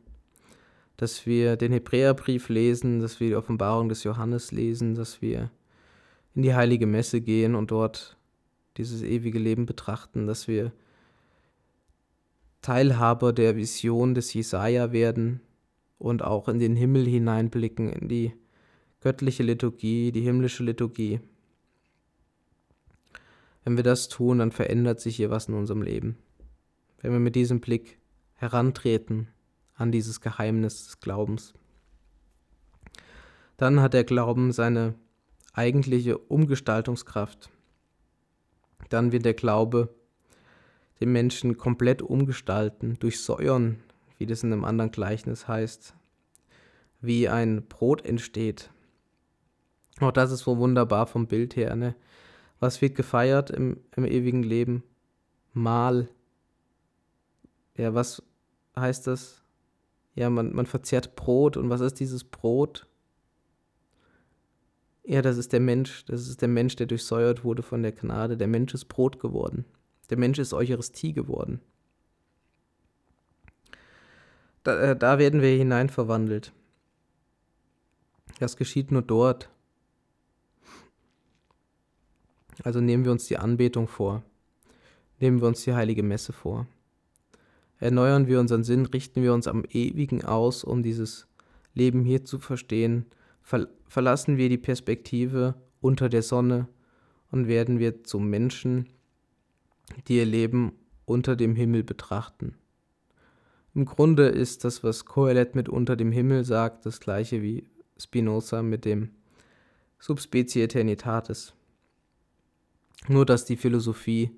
[0.97, 5.51] dass wir den Hebräerbrief lesen, dass wir die Offenbarung des Johannes lesen, dass wir
[6.35, 8.17] in die heilige Messe gehen und dort
[8.77, 10.71] dieses ewige Leben betrachten, dass wir
[12.61, 15.41] Teilhaber der Vision des Jesaja werden
[15.99, 18.33] und auch in den Himmel hineinblicken, in die
[19.01, 21.19] göttliche Liturgie, die himmlische Liturgie.
[23.63, 26.17] Wenn wir das tun, dann verändert sich hier was in unserem Leben.
[27.01, 27.99] Wenn wir mit diesem Blick
[28.33, 29.29] herantreten
[29.75, 31.53] an dieses Geheimnis des Glaubens,
[33.57, 34.95] dann hat der Glauben seine
[35.53, 37.49] eigentliche Umgestaltungskraft.
[38.89, 39.93] Dann wird der Glaube
[40.99, 43.79] den Menschen komplett umgestalten, durchsäuern,
[44.17, 45.95] wie das in einem anderen Gleichnis heißt,
[47.01, 48.71] wie ein Brot entsteht.
[49.99, 51.75] Auch das ist so wunderbar vom Bild her.
[51.75, 51.95] Ne?
[52.63, 54.83] Was wird gefeiert im, im ewigen Leben?
[55.51, 56.07] Mahl.
[57.75, 58.23] Ja, was
[58.77, 59.43] heißt das?
[60.15, 61.57] Ja, man, man verzehrt Brot.
[61.57, 62.87] Und was ist dieses Brot?
[65.03, 66.05] Ja, das ist der Mensch.
[66.05, 68.37] Das ist der Mensch, der durchsäuert wurde von der Gnade.
[68.37, 69.65] Der Mensch ist Brot geworden.
[70.09, 71.59] Der Mensch ist Eucharistie geworden.
[74.63, 76.53] Da, äh, da werden wir hinein verwandelt.
[78.39, 79.49] Das geschieht nur dort.
[82.63, 84.23] Also nehmen wir uns die Anbetung vor.
[85.19, 86.67] Nehmen wir uns die heilige Messe vor.
[87.79, 91.27] Erneuern wir unseren Sinn, richten wir uns am Ewigen aus, um dieses
[91.73, 93.05] Leben hier zu verstehen.
[93.41, 96.67] Ver verlassen wir die Perspektive unter der Sonne
[97.31, 98.89] und werden wir zu Menschen,
[100.07, 100.71] die ihr Leben
[101.05, 102.55] unter dem Himmel betrachten.
[103.75, 108.61] Im Grunde ist das, was Kohelet mit unter dem Himmel sagt, das gleiche wie Spinoza
[108.61, 109.09] mit dem
[109.99, 111.53] Subspecie Eternitatis.
[113.07, 114.31] Nur dass die Philosophie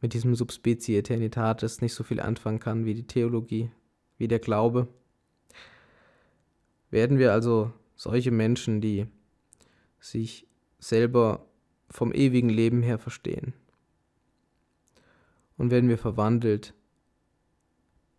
[0.00, 3.70] mit diesem Subspecie Eternitatis nicht so viel anfangen kann wie die Theologie,
[4.18, 4.88] wie der Glaube.
[6.90, 9.06] Werden wir also solche Menschen, die
[10.00, 10.46] sich
[10.78, 11.46] selber
[11.88, 13.54] vom ewigen Leben her verstehen.
[15.56, 16.74] Und werden wir verwandelt,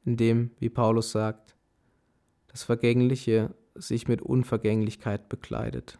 [0.06, 1.56] indem, wie Paulus sagt,
[2.48, 6.00] das Vergängliche sich mit Unvergänglichkeit bekleidet.